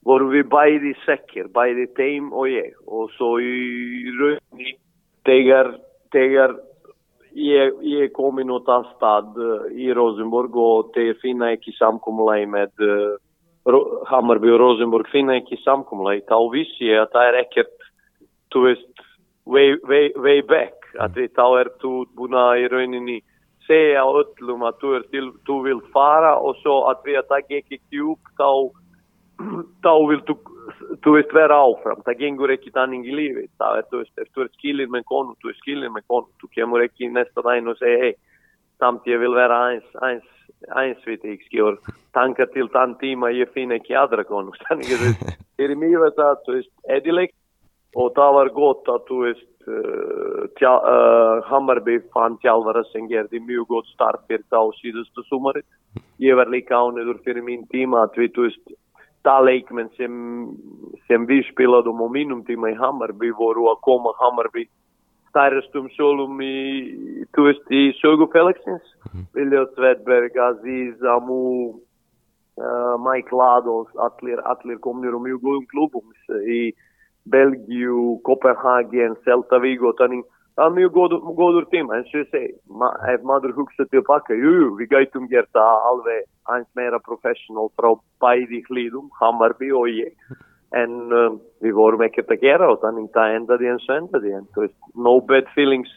vorum 0.06 0.32
við 0.32 0.48
bæði 0.52 0.94
sekkir 1.04 1.50
bæði 1.54 1.86
þeim 1.96 2.32
og 2.32 2.50
ég. 2.50 2.74
Og 2.86 3.10
svo 3.16 3.36
í 3.42 4.10
rauninni 4.16 4.74
þegar, 5.28 5.74
þegar 6.14 6.56
ég, 7.36 7.80
ég 7.86 8.12
kom 8.16 8.40
inn 8.40 8.52
út 8.54 8.68
af 8.72 8.88
stað 8.96 9.36
uh, 9.38 9.66
í 9.72 9.90
Rosenborg 9.96 10.56
og 10.56 10.94
þeir 10.96 11.18
finna 11.22 11.52
ekki 11.54 11.74
samkúmulagi 11.78 12.48
með 12.50 12.86
uh, 12.86 13.18
Hammarby 14.10 14.50
og 14.54 14.62
Rosenborg 14.62 15.10
finna 15.12 15.36
ekki 15.38 15.60
samkúmulagi 15.64 16.24
þá 16.30 16.38
vissi 16.54 16.90
ég 16.90 17.04
að 17.04 17.12
það 17.14 17.28
er 17.28 17.40
ekkert 17.44 17.88
þú 18.50 18.66
veist 18.66 19.04
way, 19.46 19.76
way, 19.86 20.12
way 20.16 20.40
back. 20.42 20.76
Að 20.98 21.18
því 21.18 21.26
þá 21.36 21.44
er 21.60 21.70
þú 21.82 21.92
búin 22.18 22.36
að 22.38 22.64
í 22.64 22.70
rauninni 22.72 23.18
segja 23.68 24.02
öllum 24.02 24.64
að 24.66 24.80
þú, 24.82 24.92
til, 25.12 25.26
þú 25.46 25.56
vil 25.68 25.80
fara 25.94 26.34
og 26.42 26.58
svo 26.64 26.80
að 26.90 27.04
því 27.04 27.16
að 27.20 27.28
það 27.30 27.50
gekk 27.52 27.76
ekki 27.78 28.02
upp 28.12 28.32
þá, 28.40 28.50
þá 29.85 29.92
vil 30.11 30.20
þú, 30.29 31.14
veist 31.16 31.35
vera 31.37 31.61
áfram. 31.64 32.03
Það 32.07 32.20
gengur 32.24 32.55
ekki 32.55 32.72
tanning 32.74 33.07
í 33.09 33.14
lífi. 33.16 33.46
Það 33.61 33.81
er 33.81 33.88
þú 33.90 34.03
veist, 34.03 34.16
ef 34.18 34.35
þú 34.35 34.44
er 34.44 34.50
skilir 34.57 34.92
með 34.92 35.07
konu 35.12 35.37
þú 35.40 35.53
er 35.53 35.61
skilir 35.62 35.94
með 35.94 36.07
konu, 36.11 36.29
þú 36.42 36.53
kemur 36.57 36.85
ekki 36.87 37.11
næsta 37.14 37.46
dæn 37.46 37.72
og 37.72 37.81
segja 37.81 38.05
hei, 38.05 38.14
samt 38.81 39.09
ég 39.11 39.20
vil 39.22 39.35
vera 39.37 39.61
eins, 39.70 39.90
eins, 40.07 40.26
eins 40.76 41.05
við 41.07 41.26
þig 41.26 41.44
skjör, 41.48 41.79
tanka 42.16 42.46
til 42.55 42.68
þann 42.72 42.96
tíma 43.00 43.33
ég 43.35 43.53
finn 43.55 43.74
ekki 43.76 43.96
aðra 43.98 44.24
konu 44.29 44.57
þannig 44.66 44.96
að 44.96 45.07
það 45.20 45.66
er 45.66 45.76
mjög 45.83 46.09
það, 46.16 46.42
þú 46.46 46.57
veist, 46.57 46.74
edilegt 46.96 47.37
og 48.00 48.12
það 48.16 48.35
var 48.38 48.53
gott 48.55 48.90
að 48.90 49.07
þú 49.09 49.20
veist 49.24 49.48
uh, 49.66 50.42
tjá, 50.59 50.70
uh, 50.72 51.40
Hammarby 51.50 51.98
fann 52.14 52.38
tjálfara 52.42 52.85
sem 52.90 53.09
gerði 53.11 53.42
mjög 53.42 53.66
gott 53.74 53.90
start 53.90 54.22
fyrir 54.29 54.46
þá 54.53 54.70
síðustu 54.79 55.24
sumari. 55.26 55.64
Ég 56.22 56.37
var 56.38 56.50
líka 56.53 56.79
ániður 56.79 57.18
fyrir 57.24 57.42
mín 57.42 57.66
tíma 57.72 58.05
að 58.07 58.20
þú 58.37 58.46
veist 58.46 58.74
talek, 59.22 59.70
men 59.70 59.88
sem, 59.96 60.12
sem 61.06 61.26
vi 61.26 61.42
špela 61.50 61.83
domovino, 61.83 62.40
tima 62.46 62.70
i 62.70 62.78
Hamar 62.78 63.12
bi 63.12 63.30
voru, 63.30 63.68
a 63.70 63.76
koma 63.85 64.12
Hamar 64.20 64.48
bi 64.54 64.66
starostom 65.30 65.88
solum 65.96 66.40
i 66.42 67.26
tu 67.35 67.46
jest 67.46 67.70
i 67.70 67.92
Sogo 68.00 68.26
Felixins, 68.33 68.83
mm 68.83 69.11
-hmm. 69.12 69.42
Ilio 69.42 69.66
Svedberg, 69.74 70.37
Aziz, 70.37 71.02
Amu, 71.02 71.68
uh, 72.56 72.96
Mike 73.06 73.37
Lados, 73.37 73.88
Atlir, 73.96 74.38
Atlir 74.44 74.78
komnirom 74.78 75.26
i 75.26 75.33
u 75.33 75.40
klubom 75.70 76.06
i 76.46 76.72
Belgiju, 77.24 78.20
Kopenhagen, 78.22 79.14
Celta 79.24 79.59
Vigo, 79.59 79.92
tanin, 79.92 80.22
góður, 80.92 81.22
góður 81.38 81.66
tíma 81.72 81.96
eins 81.96 82.10
og 82.12 82.20
ég 82.20 82.28
segi, 82.34 82.52
ma 82.68 82.90
ef 83.08 83.24
maður 83.26 83.56
hugsa 83.56 83.86
tilbaka 83.88 84.36
jú, 84.36 84.74
við 84.78 84.92
gætum 84.92 85.28
gert 85.30 85.48
það 85.56 85.88
alveg 85.90 86.26
eins 86.52 86.68
meira 86.76 87.00
professional 87.00 87.70
frá 87.78 87.94
bæði 88.20 88.62
hlýðum, 88.68 89.08
Hammarby 89.20 89.72
og 89.72 89.88
ég 89.92 90.12
en 90.76 90.92
um, 91.10 91.40
við 91.64 91.74
vorum 91.74 92.04
ekkert 92.06 92.30
að 92.30 92.44
gera 92.44 92.68
og 92.70 92.78
þannig 92.84 93.08
það 93.14 93.38
endaði 93.38 93.72
eins 93.72 93.88
og 93.88 93.96
endaði 93.96 94.36
en 94.36 94.46
þú 94.54 94.66
veist, 94.66 94.78
no 94.94 95.16
bad 95.26 95.50
feelings 95.56 95.90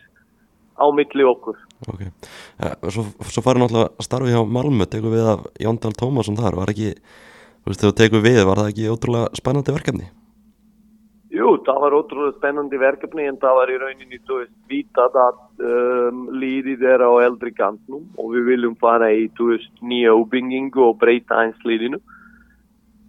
á 0.79 0.85
milli 0.95 1.27
okkur 1.29 1.59
Ok, 1.91 2.01
ja, 2.07 2.71
svo, 2.87 3.03
svo 3.27 3.43
við 3.43 3.67
alltaf 3.67 3.99
að 3.99 4.07
starfa 4.07 4.31
hjá 4.31 4.41
Malmö, 4.47 4.87
tekum 4.87 5.13
við 5.13 5.29
af 5.35 5.45
Jóndal 5.59 5.93
Tómasson 5.99 6.39
þar, 6.39 6.61
var 6.61 6.71
ekki 6.71 6.93
þú 6.95 7.69
veist, 7.69 7.83
þegar 7.83 7.97
tekum 7.99 8.23
við, 8.23 8.43
var 8.47 8.61
það 8.63 8.71
ekki 8.71 8.91
ótrúlega 8.93 9.41
spennandi 9.41 9.75
verkefni? 9.75 10.09
Jú, 11.33 11.55
það 11.65 11.79
var 11.81 11.95
ótrúlega 11.97 12.37
spennandi 12.37 12.77
verkefni 12.77 13.23
en 13.25 13.39
það 13.41 13.55
var 13.57 13.71
í 13.73 13.77
rauninni 13.81 14.19
þú 14.27 14.35
veist 14.43 14.57
vitað 14.69 15.15
að 15.17 15.39
um, 15.65 16.27
líðið 16.29 16.83
er 16.91 17.01
á 17.01 17.11
eldri 17.25 17.53
kantnum 17.57 18.03
og 18.21 18.35
við 18.35 18.51
viljum 18.51 18.75
fara 18.81 19.09
í 19.09 19.25
þú 19.39 19.47
veist 19.55 19.81
nýja 19.81 20.13
uppbyggingu 20.13 20.83
og 20.85 20.99
breyta 21.01 21.41
eins 21.41 21.65
líðinu. 21.65 21.97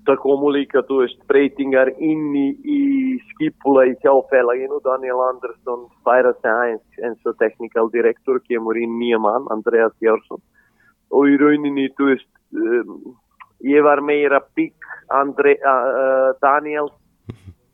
Það 0.08 0.18
komu 0.22 0.54
líka 0.56 0.80
þú 0.88 1.02
veist 1.02 1.20
breytingar 1.28 1.92
inn 1.98 2.32
í, 2.32 2.46
í 2.64 2.80
skipula 3.28 3.84
í 3.92 3.94
tjáfélaginu. 4.00 4.80
Daniel 4.88 5.20
Andersson 5.28 5.84
færa 6.08 6.32
sig 6.40 6.52
eins 6.54 7.04
eins 7.04 7.28
og 7.28 7.36
teknikal 7.44 7.92
direktor 7.92 8.40
kemur 8.48 8.80
inn 8.80 8.96
nýja 9.00 9.20
mann, 9.20 9.48
Andreas 9.52 9.92
Jársson 10.00 10.40
og 11.14 11.28
í 11.30 11.36
rauninni 11.40 11.90
þú 11.98 12.10
veist 12.10 12.30
um, 12.56 13.14
ég 13.64 13.84
var 13.84 14.00
meira 14.00 14.40
bygg 14.56 14.92
Andre, 15.12 15.58
uh, 15.60 16.32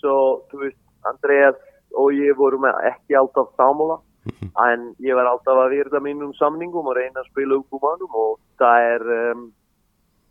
Daniel 0.00 0.44
svo, 0.44 0.46
þú 0.50 0.64
veist, 0.64 0.78
Andreas 1.04 1.56
og 1.96 2.12
ég 2.14 2.36
vorum 2.36 2.66
ekki 2.68 3.16
alltaf 3.16 3.50
samúla 3.56 3.98
mhm. 4.24 4.52
en 4.66 4.94
ég 5.00 5.14
var 5.14 5.26
alltaf 5.26 5.56
að 5.58 5.72
virða 5.74 6.00
mínum 6.00 6.32
samningum 6.34 6.86
og 6.86 6.96
reyna 6.96 7.20
að 7.20 7.30
spila 7.30 7.58
upp 7.58 7.72
um 7.72 7.84
hannum 7.88 8.14
og 8.14 8.38
það 8.58 8.86
er 8.94 9.02
um, 9.32 9.52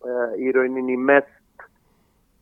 uh, 0.05 0.31
í 0.37 0.51
rauninni 0.51 0.97
mest 0.97 1.65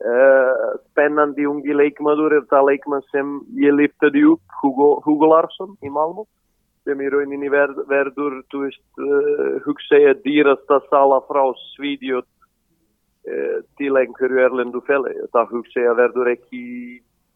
uh, 0.04 0.78
spennandi 0.92 1.48
ungi 1.48 1.74
leikmaður 1.74 2.40
er 2.40 2.48
það 2.52 2.72
leikmann 2.72 3.06
sem 3.12 3.40
ég 3.58 3.74
liftaði 3.74 4.26
upp, 4.34 4.44
Hugo, 4.62 5.02
Hugo 5.06 5.32
Larsson 5.34 5.78
í 5.82 5.90
Malmö 5.90 6.28
sem 6.88 7.02
í 7.04 7.10
rauninni 7.12 7.50
verð, 7.52 7.82
verður, 7.90 8.42
þú 8.52 8.64
veist, 8.64 8.86
uh, 9.02 9.60
hugsaði 9.66 10.12
að 10.14 10.24
dýrasta 10.24 10.82
sala 10.88 11.20
frá 11.28 11.44
Svíðjótt 11.74 12.30
til 13.76 13.90
einhverju 14.00 14.40
erlendu 14.40 14.80
feli. 14.88 15.12
Það 15.36 15.50
hugsaði 15.52 15.90
að 15.92 15.98
verður 16.00 16.30
ekki 16.32 16.62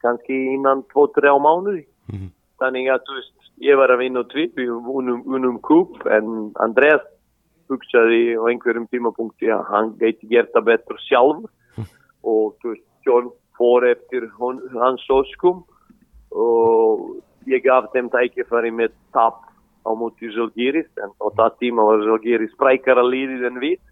kannski 0.02 0.38
innan 0.56 0.84
2-3 0.94 1.38
mánuði 1.46 1.86
mm 1.86 2.16
-hmm. 2.18 2.30
þannig 2.60 2.92
að 2.94 3.04
þú 3.08 3.18
veist 3.20 3.38
ég 3.62 3.78
var 3.78 3.94
að 3.94 4.02
vinna 4.04 4.24
á 4.26 4.32
tvið 4.32 4.52
við 4.58 4.70
unum, 4.72 5.22
unum 5.26 5.60
kúp 5.60 6.06
en 6.06 6.52
Andreas 6.60 7.06
hugsaði 7.70 8.36
á 8.36 8.44
einhverjum 8.50 8.88
tímapunkti 8.92 9.52
að 9.52 9.64
hann 9.72 9.94
geti 10.00 10.28
gert 10.28 10.52
það 10.54 10.68
betur 10.72 10.98
sjálf 11.08 11.46
mm. 11.78 11.88
og 12.24 12.56
þú 12.62 12.74
veist 12.74 12.88
John 13.06 13.32
fór 13.58 13.86
eftir 13.86 14.28
hon, 14.38 14.62
hans 14.74 15.06
óskum 15.10 15.64
og 16.32 17.22
ég 17.50 17.64
gaf 17.64 17.90
þeim 17.94 18.10
tækifari 18.14 18.72
með 18.72 18.92
tap 19.14 19.42
á 19.86 19.92
móti 19.98 20.30
Zalgiris 20.36 20.90
en 21.02 21.14
á 21.18 21.28
það 21.38 21.58
tíma 21.62 21.86
var 21.86 22.04
Zalgiris 22.06 22.54
sprækara 22.54 23.04
líðið 23.06 23.48
en 23.50 23.62
við 23.62 23.78
í, 23.78 23.91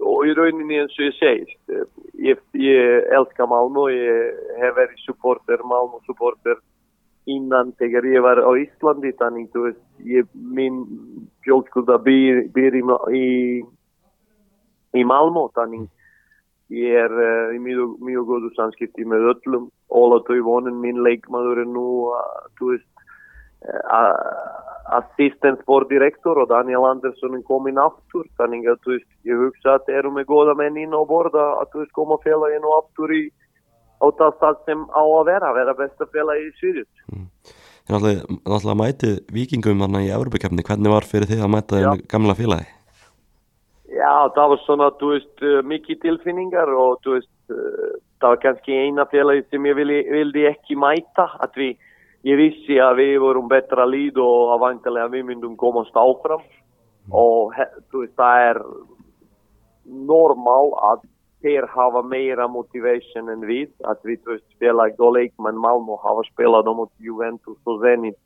og 0.00 0.24
í 0.28 0.34
rauninni 0.36 0.80
eins 0.80 0.96
og 0.96 1.06
ég 1.08 1.16
segist 1.18 1.74
eh, 1.74 1.86
ég, 2.30 2.42
ég 2.56 3.12
elska 3.18 3.46
Malmö 3.50 3.88
ég 3.92 4.42
hef 4.62 4.76
verið 4.78 5.04
supporter 5.04 5.64
Malmö 5.64 6.00
supporter 6.06 6.60
innan 7.28 7.74
þegar 7.80 8.06
ég 8.08 8.24
var 8.24 8.40
á 8.40 8.50
Íslandi 8.56 9.12
þannig 9.18 9.50
þú 9.52 9.66
veist 9.66 9.84
ég, 10.08 10.28
minn 10.34 10.84
fjölskylda 11.44 11.98
býr, 12.04 12.46
býr 12.54 12.78
í, 12.80 12.84
í 13.12 13.26
í 14.96 15.04
Malmö 15.04 15.48
þannig 15.56 15.88
ég 16.72 16.96
er 17.04 17.12
uh, 17.12 17.56
í 17.56 17.60
mjög, 17.62 17.96
mjög 18.04 18.28
góðu 18.28 18.52
samskipti 18.56 19.06
með 19.08 19.32
öllum. 19.32 19.68
Óla 19.88 20.20
Tauvonin, 20.26 20.80
minn 20.82 21.00
leikmaður 21.04 21.62
er 21.62 21.68
nú 21.68 21.86
uh, 22.12 22.42
þú 22.60 22.74
veist 22.74 23.04
uh, 23.64 24.47
assistent 24.98 25.62
sportdirektor 25.64 26.42
og 26.42 26.50
Daniel 26.50 26.86
Andersson 26.88 27.36
er 27.38 27.44
komin 27.48 27.80
aftur 27.82 28.26
þannig 28.40 28.68
að 28.70 28.80
þú 28.84 28.94
veist, 28.96 29.10
ég 29.28 29.42
hugsa 29.44 29.76
að 29.78 29.92
erum 30.00 30.18
við 30.20 30.28
góða 30.30 30.56
menn 30.58 30.78
inn 30.80 30.96
á 30.96 31.02
borða 31.08 31.46
að 31.62 31.72
þú 31.72 31.84
veist 31.84 31.96
koma 31.96 32.18
félaginu 32.24 32.74
aftur 32.78 33.14
í 33.14 33.22
á 33.98 34.06
það 34.18 34.36
stað 34.36 34.60
sem 34.66 34.84
á 34.94 35.02
að 35.02 35.24
vera, 35.32 35.54
vera 35.56 35.76
besta 35.78 36.06
félagi 36.12 36.46
í 36.48 36.54
Sýrjus 36.60 37.06
mm. 37.12 37.26
Þið 37.88 37.94
náttúrulega 37.96 38.76
mætið 38.76 39.14
vikingum 39.32 39.80
hann 39.80 40.02
í 40.02 40.10
Európa-kefni, 40.12 40.64
hvernig 40.66 40.92
var 40.92 41.06
fyrir 41.08 41.30
þið 41.30 41.44
að 41.46 41.52
mæta 41.54 41.78
þeim 41.78 42.02
gamla 42.12 42.34
félagi? 42.36 42.66
Já, 43.88 44.12
það 44.34 44.50
var 44.52 44.60
svona, 44.66 44.88
þú 45.00 45.12
veist, 45.14 45.32
uh, 45.40 45.60
mikið 45.64 46.00
tilfinningar 46.02 46.68
og 46.76 46.98
þú 47.04 47.14
veist, 47.16 47.32
uh, 47.48 47.94
það 48.20 48.34
var 48.34 48.42
kannski 48.42 48.76
eina 48.76 49.06
félagi 49.08 49.46
sem 49.48 49.70
ég 49.70 49.78
vildi, 49.78 50.02
vildi 50.12 50.44
ekki 50.50 50.76
mæta, 50.76 51.30
að 51.40 51.56
við, 51.62 51.87
ég 52.28 52.36
vissi 52.36 52.78
að 52.82 53.00
við 53.00 53.16
vorum 53.24 53.48
betra 53.50 53.86
líð 53.88 54.20
og 54.22 54.54
að 54.54 54.64
vantilega 54.66 55.12
við 55.12 55.28
myndum 55.30 55.56
komast 55.60 55.96
áfram 55.96 56.42
mm. 56.42 57.14
og 57.16 57.54
veist, 57.56 58.14
það 58.18 58.46
er 58.50 58.62
normal 59.88 60.74
að 60.92 61.06
þeir 61.42 61.68
hafa 61.70 62.02
meira 62.02 62.48
motivation 62.50 63.30
en 63.32 63.44
við, 63.46 63.70
að 63.86 64.02
við, 64.10 64.22
veist, 64.26 64.48
félagi 64.60 64.98
og 64.98 65.14
leikmenn 65.16 65.60
Malmö 65.62 65.96
hafa 66.02 66.26
spilað 66.32 66.68
á 66.68 66.74
Juventus 66.98 67.60
og 67.64 67.84
Zenit 67.84 68.18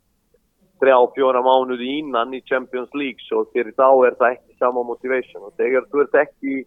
þrjá, 0.83 0.97
fjóra 1.15 1.43
mánuði 1.45 1.99
innan 2.01 2.33
í 2.35 2.43
Champions 2.49 2.91
League 2.99 3.23
svo 3.29 3.45
fyrir 3.53 3.75
þá 3.79 3.89
er 4.09 4.17
það 4.19 4.33
ekki 4.35 4.57
sama 4.59 4.83
motivation. 4.83 5.45
Og 5.47 5.53
þegar 5.61 5.87
þú 5.93 6.03
ert 6.03 6.17
ekki 6.25 6.65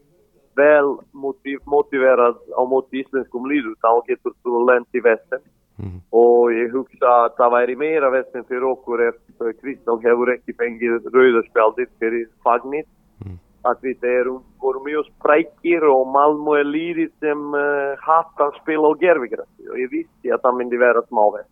vel 0.56 0.93
motiv 1.12 1.60
motiverað 1.67 2.38
á 2.56 2.62
móti 2.63 3.02
íslenskum 3.02 3.50
líðu 3.50 3.74
þá 3.84 3.91
getur 4.08 4.36
þú 4.45 4.62
lend 4.69 4.88
í 4.95 5.04
vestin 5.04 5.43
mm. 5.81 5.97
og 6.15 6.51
ég 6.55 6.73
hugsa 6.75 7.13
að 7.25 7.31
það 7.39 7.55
væri 7.55 7.77
meira 7.81 8.11
vestin 8.13 8.45
fyrir 8.49 8.67
okkur 8.71 9.05
ef 9.09 9.17
Kristall 9.61 10.01
hefur 10.03 10.31
ekki 10.35 10.55
fengið 10.59 11.09
rauðarspjaldið 11.13 11.91
fyrir 12.01 12.27
fagnit 12.45 12.88
mm. 13.23 13.39
að 13.69 13.88
við 13.88 14.07
erum 14.11 14.43
voru 14.63 14.83
mjög 14.85 15.09
sprækir 15.11 15.88
og 15.89 16.05
Malmö 16.13 16.59
er 16.61 16.69
líðið 16.69 17.11
sem 17.23 17.47
uh, 17.53 17.95
hattar 18.01 18.55
spila 18.61 18.91
á 18.91 18.99
gerfigrætti 19.01 19.71
og 19.71 19.81
ég 19.81 19.91
vissi 19.93 20.33
að 20.33 20.43
það 20.45 20.61
myndi 20.61 20.81
vera 20.81 21.03
smá 21.09 21.25
vest 21.38 21.51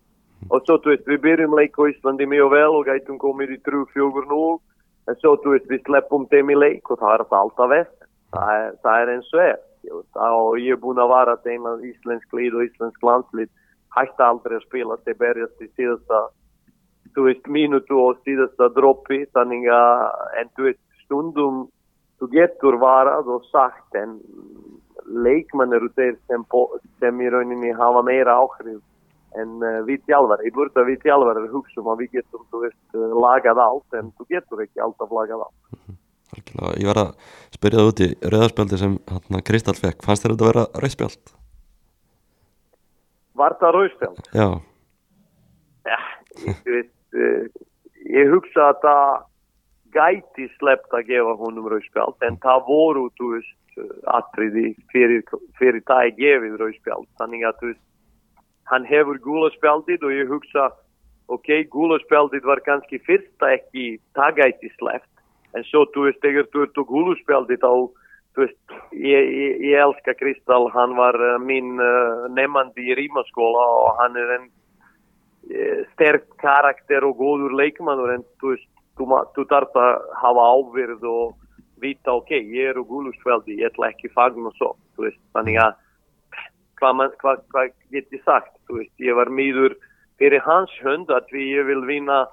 og 0.52 0.60
svo 0.64 0.76
þú 0.82 0.92
veist 0.92 1.08
við 1.08 1.20
byrjum 1.24 1.56
leik 1.56 1.76
á 1.80 1.88
Íslandi 1.88 2.28
mjög 2.28 2.50
vel 2.52 2.72
og 2.78 2.88
gætum 2.88 3.20
komið 3.20 3.56
í 3.56 3.60
3-4-0 3.68 4.40
en 5.08 5.20
svo 5.20 5.36
þú 5.40 5.54
veist 5.54 5.70
við 5.70 5.84
sleppum 5.86 6.26
þeim 6.32 6.52
í 6.52 6.58
leik 6.58 6.90
og 6.90 7.00
það 7.00 7.14
er 7.14 7.24
alltaf 7.38 7.70
vest 7.72 8.00
það 8.34 8.60
er, 8.60 8.74
það 8.82 9.02
er 9.02 9.12
eins 9.14 9.32
og 9.34 9.44
er. 9.44 9.60
Og 10.24 10.58
ég 10.62 10.74
er 10.74 10.80
búin 10.80 11.02
að 11.02 11.12
vara 11.12 11.36
þeim 11.44 11.68
að 11.68 11.84
íslensk 11.90 12.36
lið 12.36 12.58
og 12.58 12.66
íslensk 12.68 13.04
landslið 13.04 13.50
hætta 13.96 14.30
aldrei 14.30 14.56
að 14.58 14.66
spila 14.66 14.98
þeir 15.04 15.20
berjast 15.20 15.62
í 15.62 15.68
síðasta 15.76 16.22
þú 17.14 17.28
veist 17.28 17.50
mínutu 17.56 18.00
og 18.00 18.22
síðasta 18.26 18.70
droppi 18.74 19.24
þannig 19.36 19.68
að 19.70 20.40
en 20.40 20.50
þú 20.56 20.68
veist 20.68 20.82
stundum 21.04 21.60
þú 22.18 22.30
getur 22.32 22.78
varað 22.82 23.30
og 23.36 23.46
sagt 23.50 23.98
en 24.00 24.18
leikmann 25.04 25.74
eru 25.76 25.90
þeir 25.98 26.16
sem, 26.30 26.44
sem 27.02 27.20
í 27.20 27.30
rauninni 27.30 27.74
hafa 27.76 28.02
meira 28.06 28.38
áhrif 28.40 28.80
en 29.34 29.58
uh, 29.66 29.80
við 29.86 30.04
tjálfari, 30.06 30.46
ég 30.46 30.54
burde 30.54 30.78
að 30.78 30.92
við 30.92 31.00
tjálfari 31.02 31.48
hugsa 31.50 31.80
um 31.82 31.90
að 31.90 32.04
við 32.04 32.20
getum, 32.20 32.44
þú 32.54 32.60
veist, 32.62 32.82
uh, 32.94 33.14
lagað 33.18 33.60
allt 33.64 33.96
en 33.98 34.12
þú 34.14 34.26
getur 34.30 34.62
ekki 34.62 34.82
alltaf 34.84 35.10
lagað 35.10 35.46
allt 35.46 35.74
mm 35.74 35.80
-hmm. 35.86 36.00
Ég 36.80 36.86
var 36.86 36.98
að 36.98 37.10
spyrja 37.54 37.78
það 37.78 37.88
út 37.90 38.00
í 38.00 38.08
rauðarspjaldi 38.32 38.78
sem 38.78 38.98
hann 39.10 39.46
Kristall 39.46 39.78
fekk 39.78 40.02
fannst 40.02 40.24
þér 40.24 40.32
þetta 40.34 40.44
að 40.44 40.52
vera 40.52 40.66
rauðspjald? 40.82 41.43
Var 43.34 43.56
það 43.60 43.76
rauðspjald? 43.76 44.20
Já. 44.34 44.48
Já, 45.84 45.98
ég 46.46 46.60
veist 46.70 47.18
uh, 47.18 47.64
ég 48.14 48.30
hugsa 48.32 48.70
að 48.70 48.78
það 48.84 49.08
gæti 49.94 50.46
slept 50.58 50.94
að 50.96 51.10
gefa 51.10 51.34
honum 51.40 51.68
rauðspjald 51.70 52.26
en 52.26 52.38
það 52.42 52.64
voru, 52.68 53.08
veist 53.34 53.60
atriði 54.10 54.68
fyrir, 54.92 55.24
fyrir 55.58 55.82
það 55.88 56.06
ég 56.06 56.16
gefið 56.20 56.56
rauðspjald, 56.60 57.10
þannig 57.18 57.44
að 57.48 57.60
veist 57.72 57.82
hann 58.70 58.86
hefur 58.88 59.18
gulaspjaldið 59.24 60.06
og 60.06 60.14
ég 60.14 60.30
hugsa 60.30 60.70
ok, 61.32 61.50
gulaspjaldið 61.72 62.46
var 62.48 62.62
kannski 62.64 63.00
fyrsta 63.04 63.54
ekki 63.58 63.98
tagaæti 64.16 64.70
sleft 64.78 65.10
en 65.54 65.66
svo 65.68 65.84
þú 65.94 66.08
veist, 66.08 66.22
þegar 66.24 66.48
þú 66.52 66.64
ert 66.66 66.80
á 66.80 66.82
gulaspjaldið 66.90 67.62
þá, 67.62 67.72
þú 68.34 68.44
veist 68.44 68.74
ég, 68.92 69.30
ég, 69.30 69.62
ég 69.70 69.80
elska 69.84 70.16
Kristall, 70.18 70.68
hann 70.74 70.96
var 70.98 71.18
uh, 71.20 71.38
minn 71.42 71.78
uh, 71.78 72.26
nefandi 72.34 72.90
í 72.90 72.98
rímaskóla 72.98 73.64
og 73.84 74.02
hann 74.02 74.18
er 74.20 74.34
en 74.38 74.48
uh, 74.48 75.80
sterk 75.94 76.26
karakter 76.42 77.06
og 77.06 77.18
góður 77.22 77.54
leikmannur 77.60 78.16
en 78.16 78.26
þú 78.42 78.54
veist, 78.54 78.68
þú, 78.98 79.08
þú 79.36 79.46
þarf 79.52 79.80
að 79.80 79.94
hafa 80.22 80.50
ávirð 80.58 81.08
og 81.10 81.40
vita 81.82 82.14
ok, 82.16 82.36
ég 82.38 82.72
er 82.72 82.78
á 82.80 82.82
gulaspjaldið, 82.82 83.60
ég 83.60 83.72
ætla 83.72 83.90
ekki 83.92 84.12
fagn 84.14 84.46
og 84.48 84.54
svo, 84.58 84.74
þú 84.96 85.08
veist, 85.08 85.22
þannig 85.36 85.60
að 85.62 85.80
hvað 86.80 87.16
hva, 87.22 87.34
hva 87.52 87.66
get 87.92 88.12
ég 88.12 88.22
sagt 88.24 88.54
veist, 88.68 88.94
ég 88.98 89.16
var 89.16 89.30
mýður 89.30 89.76
fyrir 90.18 90.42
hans 90.44 90.72
hund 90.84 91.10
að 91.12 91.30
við 91.34 91.62
vil 91.68 91.82
vinna 91.86 92.24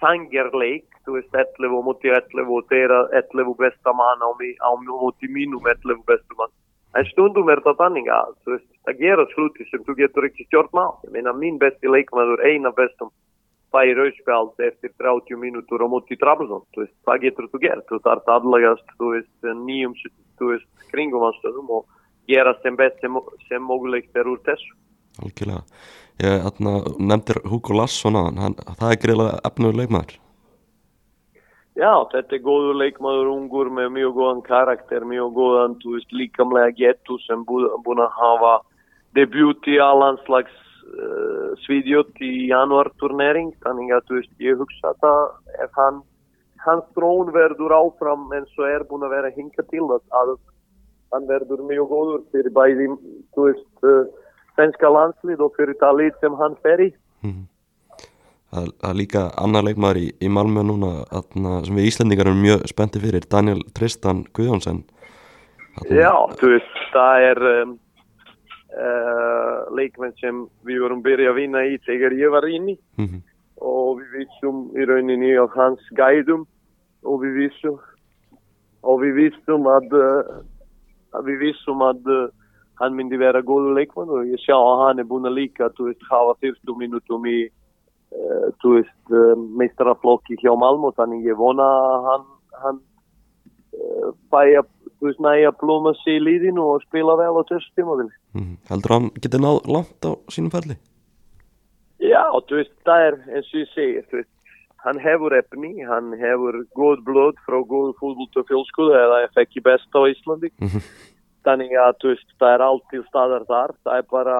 sangerleik, 0.00 0.86
þú 1.06 1.18
veist 1.18 1.34
11 1.34 1.82
moti 1.86 2.12
11 2.12 2.50
og 2.56 2.66
þeirra 2.70 3.00
11 3.20 3.54
besta 3.58 3.94
mann 3.96 4.22
á, 4.22 4.30
á 4.30 4.70
moti 4.82 5.28
mínum 5.28 5.66
11 5.66 6.04
bestu 6.06 6.38
mann. 6.38 6.52
En 6.98 7.08
stundum 7.08 7.48
er 7.48 7.62
það 7.64 7.78
þannig 7.80 8.08
að 8.12 8.32
veist, 8.50 8.68
það 8.86 9.00
gera 9.00 9.26
sluti 9.32 9.66
sem 9.70 9.84
þú 9.86 9.96
getur 10.02 10.28
ekki 10.28 10.46
stjórn 10.48 10.82
á 10.82 10.86
ég 11.06 11.14
meina 11.14 11.32
mín 11.32 11.58
besti 11.62 11.88
leikmaður 11.88 12.44
eina 12.44 12.72
bestum 12.76 13.12
færi 13.72 13.94
rauðspjáld 13.96 14.60
eftir 14.68 14.92
30 15.00 15.40
mínútur 15.40 15.80
á 15.80 15.88
moti 15.88 16.18
Trabzon. 16.20 16.64
Það 16.76 17.22
getur 17.24 17.48
þú 17.48 17.62
gert, 17.62 17.86
þú 17.88 18.00
þarf 18.04 18.28
aðlagast 18.28 18.94
nýjum 19.64 19.96
kringum 20.92 21.24
og 21.24 21.86
gera 22.28 22.54
sem 22.62 22.76
best 22.76 23.00
sem, 23.00 23.16
sem 23.48 23.64
mögulegt 23.64 24.16
er 24.16 24.28
úr 24.28 24.40
þessu. 24.44 24.76
Algjörlega, 25.22 25.62
ég 26.20 26.60
nefndir 27.00 27.40
Hugo 27.48 27.76
Larsson 27.76 28.16
hann, 28.16 28.60
það 28.76 28.90
er 28.90 29.00
greiðlega 29.00 29.40
efnuður 29.48 29.80
leikmaður 29.80 30.18
Já, 31.82 31.94
þetta 32.12 32.36
er 32.36 32.42
góður 32.44 32.76
leikmaður 32.78 33.30
ungur 33.32 33.68
með 33.74 33.88
mjög 33.96 34.12
góðan 34.20 34.42
karakter, 34.46 35.02
mjög 35.08 35.32
góðan 35.34 35.72
líkamlega 36.14 36.76
getu 36.78 37.16
sem 37.24 37.42
búin 37.48 38.02
að 38.04 38.12
hafa 38.20 38.52
debut 39.18 39.66
í 39.66 39.80
allanslags 39.82 40.54
uh, 40.92 41.50
svíðjótt 41.64 42.22
í 42.22 42.30
januarturnering, 42.52 43.50
þannig 43.66 43.90
að 43.96 44.14
veist, 44.14 44.32
ég 44.38 44.62
hugsa 44.62 44.94
að 44.94 45.34
ef 45.64 45.74
hann 45.80 46.00
hans 46.62 46.86
trón 46.94 47.32
verður 47.34 47.74
áfram 47.80 48.30
eins 48.30 48.58
og 48.60 48.68
er 48.70 48.86
búin 48.86 49.02
að 49.08 49.16
vera 49.16 49.34
hinga 49.34 49.66
til 49.72 49.82
að, 49.90 50.36
hann 51.12 51.26
verður 51.28 51.66
mjög 51.66 51.90
góður 51.90 52.26
fyrir 52.30 52.54
bæði, 52.54 52.92
þú 53.34 53.48
veist, 53.48 53.72
uh, 53.82 54.04
svenska 54.54 54.86
landslið 54.92 55.42
og 55.42 55.58
fyrir 55.58 55.74
það 55.82 55.98
lít 55.98 56.22
sem 56.22 56.38
hann 56.38 56.54
fer 56.62 56.86
í. 56.86 56.92
Mm. 57.26 57.42
Það 58.52 58.88
er 58.90 58.96
líka 58.98 59.20
annar 59.40 59.64
leikmaður 59.64 59.98
í, 60.02 60.08
í 60.20 60.28
Malmö 60.28 60.64
núna 60.68 60.90
atna, 61.08 61.62
sem 61.64 61.78
við 61.78 61.86
Íslandingar 61.88 62.28
erum 62.28 62.42
mjög 62.44 62.66
spenntið 62.68 63.06
fyrir, 63.06 63.26
Daniel 63.32 63.62
Tristan 63.72 64.26
Guðjónsson. 64.36 64.82
Já, 65.88 66.12
þú 66.36 66.50
veist, 66.52 66.74
það 66.92 67.26
er 67.30 67.40
um, 67.48 67.72
uh, 68.76 69.62
leikmenn 69.72 70.12
sem 70.20 70.42
við 70.68 70.82
vorum 70.84 71.00
byrjað 71.04 71.32
að 71.32 71.38
vinna 71.40 71.62
í 71.64 71.78
þegar 71.86 72.16
ég 72.18 72.34
var 72.34 72.48
inni 72.48 72.76
mm 72.98 73.06
-hmm. 73.06 73.22
og 73.56 74.02
við 74.02 74.18
vissum 74.18 74.60
í 74.76 74.84
rauninni 74.90 75.32
á 75.40 75.48
hans 75.56 75.88
gæðum 75.96 76.44
og 77.04 77.24
við 77.24 77.32
vissum 77.40 77.80
og 78.82 79.00
við 79.00 79.12
vissum 79.14 79.66
að 79.66 79.88
uh, 79.96 80.44
að 81.16 81.24
við 81.24 81.38
vissum 81.46 81.82
að 81.82 82.04
uh, 82.04 82.28
hann 82.80 82.94
myndi 82.96 83.16
vera 83.16 83.40
góðu 83.40 83.74
leikmann 83.76 84.10
og 84.10 84.26
ég 84.26 84.40
sjá 84.40 84.56
að 84.56 84.80
hann 84.86 84.98
er 84.98 85.08
búin 85.08 85.28
að 85.28 85.38
líka 85.40 85.70
þú 85.76 85.88
veist, 85.88 86.02
hafa 86.10 86.34
fyrstu 86.40 86.76
minutum 86.76 87.26
í 87.26 87.48
þú 88.62 88.76
veist, 88.76 89.00
uh, 89.10 89.34
meistaraflokki 89.60 90.38
hjá 90.42 90.52
Malmö, 90.58 90.92
þannig 90.98 91.28
ég 91.30 91.38
vona 91.40 91.66
að 91.66 92.08
hann, 92.10 92.26
hann 92.64 92.80
fæja, 94.32 94.64
þú 94.98 95.08
veist, 95.08 95.22
næja 95.24 95.52
plóma 95.60 95.94
sér 96.02 96.18
í 96.20 96.24
líðinu 96.26 96.66
og 96.74 96.84
spila 96.86 97.16
vel 97.20 97.32
á 97.40 97.42
þessu 97.48 97.72
tímafili 97.78 98.12
mm. 98.36 98.54
Heldur 98.70 98.96
hann 98.96 99.08
getið 99.18 99.44
náð 99.46 99.62
langt 99.78 100.08
á 100.08 100.12
sínum 100.32 100.52
ferli? 100.52 100.76
Já, 102.02 102.24
þú 102.48 102.60
veist, 102.60 102.76
það 102.86 103.08
er 103.08 103.18
eins 103.30 103.50
og 103.52 103.60
ég 103.62 103.74
segir, 103.74 104.06
þú 104.10 104.20
veist 104.20 104.32
hann 104.82 104.98
hefur 104.98 105.34
efni, 105.36 105.72
hann 105.86 106.12
hefur 106.18 106.58
góð 106.78 107.02
blöð 107.06 107.38
frá 107.46 107.58
góð 107.70 107.92
fútbolta 108.00 108.42
fjölskuðu 108.48 108.96
eða 108.98 109.20
ef 109.28 109.38
ekki 109.44 109.62
best 109.64 109.94
á 109.94 110.00
Íslandi. 110.10 110.50
Þannig 111.46 111.74
að 111.78 111.94
þú 112.02 112.10
veist, 112.12 112.34
það 112.38 112.56
er 112.56 112.64
allt 112.66 112.84
til 112.90 113.02
staðar 113.08 113.46
þar. 113.48 113.74
Það 113.86 114.00
er 114.00 114.08
bara 114.10 114.36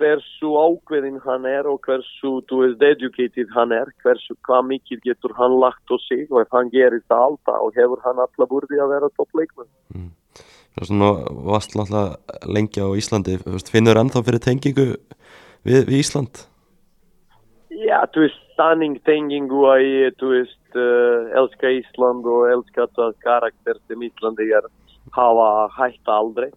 hversu 0.00 0.54
ákveðin 0.56 1.20
hann 1.24 1.46
er 1.48 1.68
og 1.68 1.80
hversu, 1.84 2.38
þú 2.48 2.62
veist, 2.62 2.84
educated 2.84 3.50
hann 3.54 3.74
er, 3.76 3.90
hversu, 4.04 4.36
hvað 4.48 4.68
mikið 4.70 5.02
getur 5.10 5.34
hann 5.36 5.58
lagt 5.60 5.92
á 5.92 5.96
sig 6.06 6.26
og 6.30 6.40
ef 6.42 6.56
hann 6.56 6.72
gerir 6.72 7.02
það 7.10 7.26
alltaf 7.26 7.66
og 7.66 7.76
hefur 7.76 8.00
hann 8.06 8.22
alla 8.24 8.48
burði 8.48 8.80
að 8.80 8.94
vera 8.94 9.10
toppleikmann. 9.18 9.68
Mm. 9.94 10.10
Það 10.70 10.84
er 10.84 10.90
svona, 10.90 11.10
varst 11.50 11.76
alltaf 11.76 12.46
lengi 12.48 12.80
á 12.80 12.88
Íslandi, 12.96 13.36
finnur 13.68 14.00
ennþá 14.00 14.24
fyrir 14.26 14.44
tengingu 14.44 14.86
við, 15.66 15.82
við 15.84 15.98
Ísland? 16.00 16.46
Já, 17.70 18.00
þú 18.14 18.24
veist, 18.24 18.40
stanning 18.54 18.96
tengingu 19.08 19.66
að 19.70 19.84
ég, 19.84 20.16
þú 20.20 20.32
veist, 20.34 20.64
uh, 20.76 21.28
elska 21.42 21.74
Ísland 21.80 22.26
og 22.28 22.48
elska 22.54 22.88
það 22.96 23.14
karakter 23.26 23.78
sem 23.88 24.08
Íslandingar 24.08 24.68
hafa 25.16 25.50
hægt 25.76 26.08
aldrei 26.08 26.50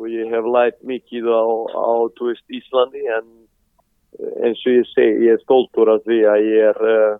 og 0.00 0.08
ég 0.08 0.32
hef 0.32 0.46
lært 0.48 0.78
mikið 0.86 1.28
á, 1.28 1.44
á 1.76 1.92
þú 2.16 2.30
veist, 2.30 2.46
Íslandi 2.48 3.02
en 3.12 3.26
eins 4.44 4.62
og 4.64 4.78
ég 4.78 4.88
segi, 4.90 5.26
ég 5.26 5.36
er 5.36 5.42
stoltur 5.44 5.90
af 5.92 6.02
því 6.06 6.20
að 6.28 6.46
ég 6.48 6.68
er 6.70 6.80
uh, 6.88 7.18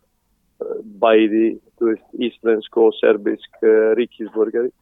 bæði, 1.02 1.48
þú 1.78 1.92
veist, 1.92 2.06
íslensk 2.28 2.78
og 2.80 2.94
serbisk 2.98 3.60
uh, 3.62 3.92
ríkisborgari 3.98 4.72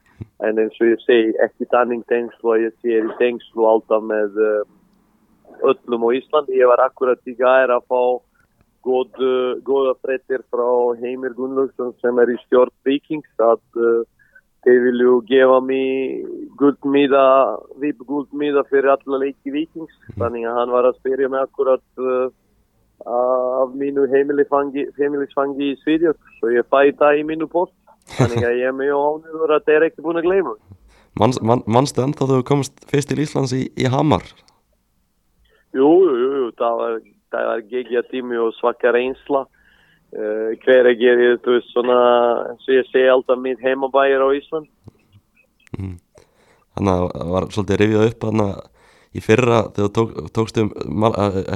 en 0.46 0.62
eins 0.62 0.78
og 0.78 0.92
ég 0.92 1.02
segi, 1.04 1.34
ekki 1.44 1.68
tanning 1.74 2.04
tengslu 2.10 2.54
að 2.54 2.68
ég 2.68 2.78
sé 2.78 3.02
í 3.02 3.18
tengslu 3.20 3.66
alltaf 3.66 4.06
með 4.06 4.38
uh, 4.42 4.62
öllum 5.66 6.06
á 6.06 6.10
Íslandi. 6.14 6.58
Ég 6.58 6.70
var 6.70 6.84
akkurat 6.86 7.20
í 7.26 7.34
gæri 7.38 7.74
að 7.74 7.86
fá 7.90 8.02
góð, 8.86 9.24
góða 9.66 9.96
frettir 9.98 10.44
frá 10.52 10.68
Heimir 11.02 11.34
Gunnlaugsson 11.34 11.96
sem 11.98 12.18
er 12.22 12.30
í 12.30 12.38
stjórn 12.44 12.72
Vikings 12.86 13.42
að 13.42 13.58
þeir 14.66 14.80
vilju 14.86 15.14
gefa 15.28 15.60
mér 15.64 16.26
guldmíða, 16.58 17.24
vip 17.82 18.02
guldmíða 18.08 18.64
fyrir 18.70 18.92
alla 18.94 19.22
leiki 19.22 19.54
vikings. 19.54 19.94
Þannig 20.18 20.48
að 20.48 20.60
hann 20.60 20.74
var 20.74 20.88
að 20.88 20.98
spyrja 20.98 21.30
mig 21.32 21.44
akkurat 21.44 22.02
uh, 22.02 22.28
af 23.06 23.76
mínu 23.78 24.08
heimilisfangi 24.10 25.70
í 25.70 25.76
Svíðjörg. 25.84 26.18
Svo 26.38 26.52
ég 26.54 26.66
fæ 26.66 26.90
það 26.98 27.20
í 27.22 27.28
mínu 27.28 27.50
post. 27.52 27.76
Þannig 28.16 28.44
að 28.48 28.58
ég 28.62 28.70
er 28.70 28.76
mjög 28.76 29.04
ánur 29.04 29.54
að 29.54 29.64
þeir 29.68 29.86
ekki 29.88 30.04
búin 30.04 30.20
að 30.20 30.28
gleyma. 30.28 30.54
Manstu 31.18 31.44
man, 31.44 31.62
manstu 31.66 32.02
enda 32.04 32.28
þú 32.30 32.42
komst 32.46 32.84
fyrst 32.88 33.10
til 33.10 33.20
Íslands 33.22 33.52
í, 33.56 33.66
í 33.74 33.88
Hamar? 33.90 34.24
Jú, 35.76 35.88
jú, 36.06 36.28
jú. 36.40 36.50
Það 36.58 36.82
var, 36.82 36.98
var 37.34 37.64
gegja 37.70 38.02
tími 38.10 38.38
og 38.40 38.54
svaka 38.58 38.92
reynsla. 38.94 39.44
Uh, 40.08 40.54
hver 40.64 40.86
er 40.88 40.96
gerðið, 40.96 41.34
þú 41.44 41.54
veist, 41.58 41.70
svona 41.74 41.96
eins 42.48 42.64
og 42.64 42.76
ég 42.78 42.86
segi 42.88 43.10
alltaf 43.12 43.40
mitt 43.44 43.60
heimabæir 43.60 44.22
á 44.24 44.28
Ísland 44.32 44.64
mm. 45.76 45.98
Þannig 46.78 46.92
að 46.94 47.02
það 47.12 47.32
var 47.34 47.46
svolítið 47.52 47.80
rifjað 47.82 48.06
upp 48.06 48.24
þannig 48.24 48.52
að 48.54 48.62
í 49.18 49.22
fyrra 49.24 49.58
þegar 49.76 49.92
tók, 49.98 50.14
tókst 50.36 50.60
um, 50.62 50.70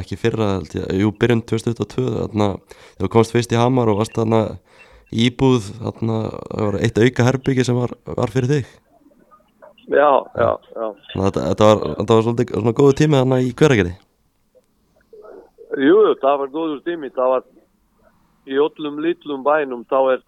ekki 0.00 0.18
fyrra 0.20 0.50
ég, 0.74 0.84
jú, 1.00 1.12
byrjun 1.16 1.42
2022 1.48 2.04
þannig 2.18 2.44
að 2.46 2.76
þegar 2.98 3.12
komst 3.16 3.34
fyrst 3.36 3.54
í 3.54 3.60
Hamar 3.60 3.92
og 3.92 4.02
varst 4.02 4.16
þannig 4.18 4.50
að 4.50 5.24
íbúð 5.26 5.72
þannig 5.80 6.14
að 6.18 6.38
það 6.42 6.68
var 6.68 6.78
eitt 6.80 7.02
auka 7.02 7.28
herbyggi 7.28 7.66
sem 7.68 7.80
var, 7.80 7.96
var 8.20 8.32
fyrir 8.32 8.52
þig. 8.52 8.70
Já, 9.92 10.10
já, 10.38 10.50
já. 10.76 10.86
Að 11.18 11.40
þetta 11.40 11.66
var, 11.68 11.82
þetta 11.98 12.14
var 12.14 12.24
svolítið 12.28 12.54
svona 12.54 12.76
góðu 12.78 12.98
tími 13.00 13.18
þannig 13.18 13.48
í 13.48 13.54
hverjargerði 13.58 13.96
Jú, 15.82 15.96
það 16.20 16.38
var 16.42 16.52
góður 16.52 16.80
tími, 16.86 17.08
það 17.16 17.30
var 17.32 17.44
í 18.46 18.58
öllum 18.58 19.00
litlum 19.02 19.44
bænum 19.46 19.84
þá 19.90 19.98
er 20.16 20.22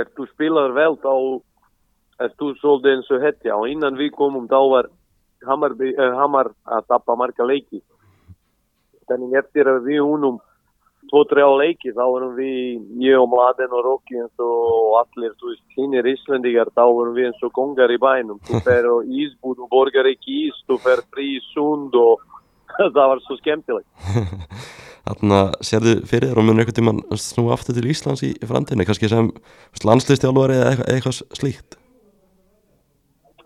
ef 0.00 0.10
þú 0.16 0.26
spilar 0.30 0.74
vel 0.76 0.96
þá 1.02 1.14
er 2.20 2.34
þú 2.36 2.52
svolítið 2.60 2.96
eins 2.96 3.10
og 3.10 3.24
hetja. 3.24 3.56
Og 3.56 3.70
innan 3.70 3.98
við 3.98 4.12
komum 4.16 4.48
þá 4.50 4.60
var 4.74 4.90
Hamar, 5.48 5.72
eh, 5.80 6.14
Hamar 6.20 6.52
að 6.68 6.86
tappa 6.88 7.16
marga 7.16 7.46
leiki. 7.48 7.80
Þannig 9.08 9.38
eftir 9.40 9.64
að 9.64 9.86
við 9.88 10.04
unum 10.04 10.38
tvo-trjá 11.08 11.48
leiki 11.56 11.94
þá 11.96 12.04
vorum 12.04 12.34
við 12.36 12.84
ég 13.00 13.16
og 13.18 13.30
Mladen 13.32 13.72
og 13.72 13.84
Rokki 13.86 14.20
eins 14.20 14.36
og 14.44 15.00
allir 15.00 15.32
þú 15.40 15.48
veist 15.48 15.78
hínir 15.78 16.04
Íslandíkar 16.04 16.68
þá 16.76 16.84
vorum 16.84 17.16
við 17.16 17.30
eins 17.30 17.42
og 17.42 17.54
kongar 17.56 17.90
í 17.90 17.98
bænum. 17.98 18.38
Þú 18.44 18.60
fer 18.68 18.90
og 18.92 19.08
ísbúð 19.08 19.64
og 19.64 19.70
borgar 19.72 20.06
ekki 20.12 20.50
ís 20.50 20.60
þú 20.68 20.78
fer 20.84 21.02
frí 21.08 21.38
í 21.38 21.40
sund 21.54 21.96
og 21.96 22.20
það 22.94 23.06
var 23.14 23.24
svo 23.24 23.40
skemmtilegt 23.40 23.88
Þannig 25.08 25.36
að 25.38 25.50
sérðu 25.66 25.94
fyrir 26.10 26.30
þér 26.30 26.40
og 26.40 26.46
munir 26.46 26.64
eitthvað 26.64 26.78
tíma 26.80 27.20
snú 27.20 27.46
aftur 27.54 27.76
til 27.76 27.88
Íslands 27.90 28.24
í 28.26 28.34
framtíðinni, 28.44 28.86
kannski 28.88 29.10
sem 29.10 29.30
landslistjálfari 29.86 30.58
eða 30.58 30.72
eitthvað, 30.74 30.90
eitthvað 30.94 31.38
slíkt? 31.40 31.78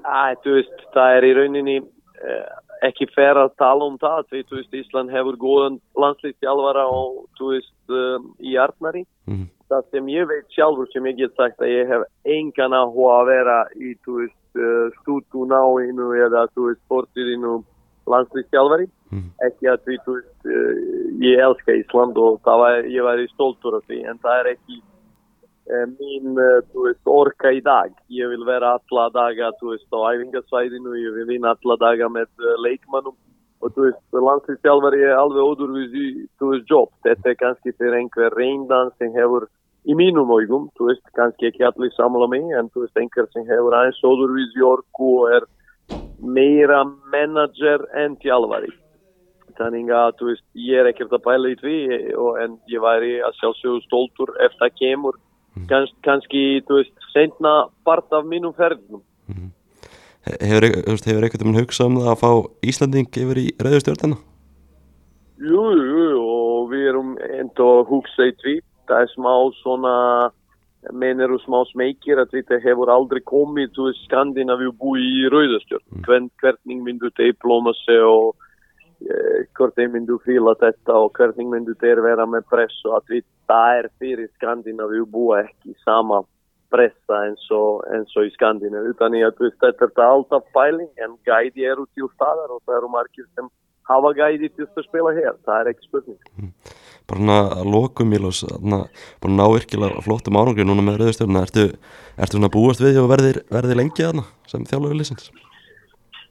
Æ, 0.05 0.37
þú 0.45 0.59
veist, 0.59 0.85
það 0.93 1.19
er 1.19 1.27
í 1.29 1.33
rauninni 1.39 1.77
eh, 1.81 2.49
ekki 2.89 3.09
fer 3.15 3.39
að 3.41 3.55
tala 3.61 3.89
um 3.89 3.97
það, 4.01 4.27
því 4.31 4.43
þú 4.49 4.59
veist, 4.59 4.79
Ísland 4.81 5.13
hefur 5.15 5.39
góðan 5.41 5.79
landslistjálfara 6.01 6.85
og 6.93 7.25
þú 7.39 7.53
veist, 7.55 7.77
um, 7.89 8.31
í 8.43 8.57
Arnari. 8.61 9.05
Mm. 9.31 9.47
Það 9.73 9.87
sem 9.95 10.11
ég 10.13 10.29
veit 10.29 10.57
sjálfur 10.57 10.91
sem 10.93 11.07
ég 11.09 11.21
get 11.23 11.39
sagt 11.39 11.63
að 11.65 11.73
ég 11.73 11.93
hef 11.93 12.05
engan 12.37 12.77
áhuga 12.77 13.15
að 13.21 13.31
vera 13.31 13.59
í, 13.79 13.95
þú 14.05 14.19
veist, 14.21 14.43
uh, 14.59 14.91
stútunáinu 15.01 16.11
eða, 16.27 16.45
þú 16.53 16.69
veist, 16.69 16.83
sportiðinu 16.85 17.57
landslistjálfari. 18.11 18.91
Ekki 19.47 19.69
að 19.71 19.85
því, 19.85 19.99
þú 20.05 20.17
veist, 20.17 20.49
uh, 20.49 20.81
ég 21.25 21.43
elska 21.45 21.77
Ísland 21.79 22.19
og 22.19 22.41
var, 22.45 22.83
ég 22.91 23.07
var 23.07 23.21
í 23.23 23.29
stoltur 23.33 23.79
af 23.79 23.87
því, 23.89 24.03
en 24.11 24.21
það 24.23 24.41
er 24.41 24.51
ekki 24.55 24.79
uh, 24.81 25.85
mín, 25.95 26.39
uh, 26.39 26.61
þú 26.73 26.87
veist, 26.89 27.03
orka 27.07 27.53
í 27.55 27.61
dag. 27.65 27.93
Ég 28.09 28.33
vil 28.33 28.47
vera 28.49 28.75
alla 28.79 29.09
daga, 29.15 29.53
þú 29.61 29.75
veist, 29.75 29.89
á 29.95 29.99
æfingasvæðinu, 30.13 30.97
ég 31.01 31.19
vil 31.19 31.29
vinna 31.33 31.55
alla 31.55 31.79
daga 31.81 32.11
með 32.13 32.49
leikmannum 32.65 33.17
og 33.65 33.73
þú 33.73 33.87
veist, 33.87 34.03
landslýstjálfari 34.13 35.05
er 35.07 35.17
alveg 35.17 35.41
ódurvísi, 35.41 36.29
þú 36.41 36.53
veist, 36.53 36.69
jobb. 36.69 36.93
Þetta 37.07 37.31
er 37.31 37.41
kannski 37.41 37.73
fyrir 37.79 37.99
einhver 38.01 38.35
reyndan 38.37 38.93
sem 38.99 39.15
hefur 39.17 39.49
í 39.89 39.97
mínum 39.97 40.33
augum, 40.33 40.69
þú 40.77 40.91
veist, 40.91 41.05
kannski 41.17 41.49
ekki 41.49 41.65
allir 41.65 41.93
samla 41.97 42.29
mig, 42.29 42.45
en 42.59 42.69
þú 42.75 42.85
veist, 42.85 42.97
einhver 43.01 43.29
sem 43.33 43.49
hefur 43.49 43.77
aðeins 43.77 44.05
ódurvísi 44.05 44.65
orku 44.65 45.11
og 45.25 45.37
er 45.39 45.49
meira 46.21 46.85
manager 47.13 47.87
en 47.97 48.17
tjálfari 48.23 48.73
þannig 49.59 49.93
að 49.95 50.13
þú 50.19 50.29
veist, 50.31 50.45
ég 50.67 50.81
er 50.81 50.91
ekkert 50.91 51.15
að 51.17 51.25
bæla 51.27 51.53
í 51.53 51.57
því 51.61 51.79
og, 52.19 52.31
en 52.43 52.59
ég 52.73 52.85
væri 52.85 53.15
að 53.25 53.39
sjálfsögðu 53.41 53.83
stóltur 53.87 54.35
ef 54.45 54.55
það 54.61 54.77
kemur 54.81 55.19
mm. 55.55 55.67
Kans, 55.71 55.95
kannski, 56.07 56.45
þú 56.69 56.81
veist, 56.81 56.95
sendna 57.15 57.55
part 57.87 58.13
af 58.17 58.29
mínum 58.29 58.55
ferðnum 58.59 59.03
mm. 59.31 59.51
Hefur, 60.25 60.69
hefur 60.89 61.27
ekkert 61.27 61.45
um 61.45 61.57
hugsað 61.59 61.91
um 61.91 61.99
það 62.01 62.13
að 62.15 62.23
fá 62.23 62.31
Íslanding 62.65 63.19
yfir 63.25 63.43
í 63.43 63.49
rauðustjórnina? 63.61 64.17
Jú, 65.45 65.65
jú, 65.77 66.07
og 66.23 66.71
við 66.71 66.87
erum 66.93 67.11
enda 67.27 67.67
að 67.75 67.85
hugsa 67.91 68.31
í 68.31 68.33
því 68.41 68.55
það 68.89 69.05
er 69.05 69.13
smá 69.13 69.35
svona 69.61 69.95
menn 70.93 71.21
eru 71.25 71.39
smá 71.41 71.63
smekir 71.71 72.21
að 72.21 72.35
þetta 72.37 72.61
hefur 72.65 72.93
aldrei 72.93 73.23
komið 73.25 73.71
til 73.77 73.93
Skandinavíu 74.03 74.73
búi 74.81 75.01
í 75.01 75.29
rauðustjórn 75.33 75.85
mm. 75.85 76.03
Hvern, 76.07 76.31
hvernig 76.43 76.83
myndu 76.85 77.11
þeir 77.17 77.37
plóma 77.41 77.73
sig 77.85 78.01
og 78.05 78.35
hvort 79.57 79.75
þeir 79.77 79.91
myndu 79.93 80.19
fíla 80.25 80.55
þetta 80.61 80.99
og 80.99 81.11
hvernig 81.19 81.51
myndu 81.51 81.75
þeir 81.81 82.03
vera 82.05 82.27
með 82.27 82.47
press 82.51 82.85
og 82.89 82.99
að 82.99 83.17
við 83.17 83.25
það 83.49 83.81
er 83.81 83.91
fyrir 84.01 84.31
Skandinavíu 84.39 85.05
búa 85.11 85.43
ekki 85.45 85.75
sama 85.85 86.23
pressa 86.75 87.21
eins 87.29 87.45
og, 87.55 87.85
eins 87.95 88.15
og 88.19 88.29
í 88.29 88.33
Skandinavíu 88.35 88.95
utan 88.95 89.15
í 89.15 89.23
að 89.27 89.45
veist, 89.45 89.61
þetta 89.63 89.91
er 89.91 90.07
alltaf 90.07 90.49
pæling 90.57 90.91
en 91.05 91.19
gæði 91.27 91.69
eru 91.71 91.87
til 91.95 92.09
staðar 92.15 92.57
og 92.57 92.63
það 92.65 92.81
eru 92.81 92.91
margir 92.95 93.29
sem 93.35 93.51
hafa 93.91 94.15
gæði 94.17 94.51
til 94.57 94.67
að 94.67 94.89
spila 94.89 95.13
hér, 95.15 95.37
það 95.45 95.61
er 95.61 95.73
ekki 95.75 95.89
spurning 95.91 96.19
mm. 96.41 96.53
Bara 97.05 97.39
að 97.61 97.67
lokum 97.69 98.09
Mílos 98.09 98.41
bara 98.49 99.35
ná 99.37 99.45
virkilega 99.53 100.01
flottum 100.07 100.39
árangri 100.41 100.65
núna 100.65 100.87
með 100.87 101.03
rauðstjórna, 101.03 101.45
ertu, 101.45 101.67
ertu 102.17 102.49
búast 102.49 102.81
við 102.81 103.03
og 103.03 103.11
verðir, 103.13 103.43
verðir 103.53 103.83
lengi 103.83 104.07
aðna 104.07 104.25
sem 104.49 104.65
þjálfur 104.71 104.97
lisins? 104.97 105.29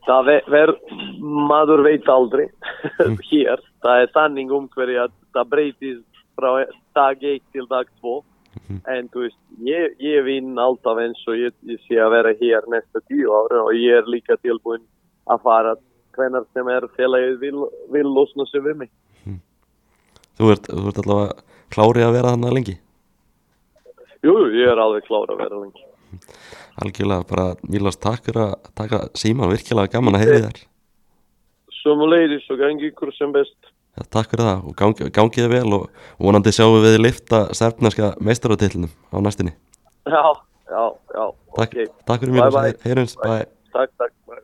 Það 0.07 0.29
verður, 0.51 0.73
maður 1.21 1.83
veit 1.85 2.09
aldrei 2.11 2.45
mm. 2.47 3.17
hér, 3.31 3.63
það 3.83 4.03
er 4.03 4.11
sanning 4.15 4.51
um 4.53 4.67
hverju 4.73 5.05
að 5.05 5.15
það 5.35 5.49
breytist 5.53 6.23
frá 6.37 6.49
dag 6.97 7.23
1 7.23 7.43
til 7.53 7.65
dag 7.69 7.89
2 8.01 8.15
mm. 8.17 8.81
en 8.95 9.09
þú 9.13 9.25
veist, 9.25 9.39
ég, 9.67 9.95
ég 10.03 10.25
vinn 10.27 10.59
alltaf 10.59 10.99
eins 11.03 11.23
og 11.29 11.39
ég, 11.39 11.55
ég 11.69 11.81
sé 11.87 11.99
að 12.01 12.15
vera 12.17 12.35
hér 12.41 12.69
næsta 12.73 13.03
tíu 13.07 13.33
ára 13.33 13.63
og 13.67 13.73
ég 13.77 14.01
er 14.01 14.09
líka 14.09 14.37
tilbúin 14.41 14.83
að 15.31 15.45
fara 15.45 15.77
hvenar 16.17 16.45
sem 16.53 16.69
er 16.69 16.87
félagið 16.97 17.39
vil, 17.41 17.63
vil 17.93 18.09
losna 18.09 18.45
sig 18.49 18.65
við 18.65 18.83
mig 18.83 18.91
mm. 19.25 19.39
Þú 20.39 20.53
ert, 20.55 20.69
þú 20.69 20.91
ert 20.91 21.01
allavega 21.05 21.39
klárið 21.73 22.09
að 22.09 22.15
vera 22.19 22.35
þannig 22.35 22.59
lengi? 22.59 22.77
Jú, 24.23 24.37
ég 24.55 24.69
er 24.71 24.79
alveg 24.79 25.07
klárið 25.07 25.35
að 25.35 25.43
vera 25.45 25.63
lengi 25.63 25.89
algjörlega 26.83 27.27
bara 27.29 27.45
Mílas 27.67 27.99
takk 28.01 28.25
fyrir 28.27 28.43
að 28.47 28.53
taka 28.77 28.97
síma 29.17 29.49
virkilega 29.51 29.93
gaman 29.95 30.17
að 30.17 30.25
heyri 30.25 30.43
þér 30.45 30.61
Sömuleiðis 31.83 32.45
og 32.53 32.61
gangi 32.61 32.87
ykkur 32.93 33.11
sem 33.17 33.33
best. 33.35 33.57
Já, 33.93 34.05
takk 34.15 34.31
fyrir 34.31 34.47
það 34.47 34.69
og 34.69 34.77
gangi, 34.79 35.09
gangi 35.13 35.41
þið 35.41 35.51
vel 35.51 35.75
og 35.77 35.83
vonandi 36.23 36.53
sjáum 36.55 36.79
við 36.85 36.95
lifta 37.03 37.39
serfnarska 37.57 38.13
meistaratillunum 38.23 38.91
á 39.11 39.17
næstinni. 39.25 39.53
Já, 40.07 40.23
já, 40.71 40.83
já. 41.13 41.25
Takk, 41.59 41.75
ok. 41.75 41.75
takk 42.07 42.19
fyrir 42.23 42.33
heyrums, 42.87 43.13
bye. 43.19 43.45
Takk, 43.75 43.91
takk. 43.99 44.13
Bye. 44.25 44.41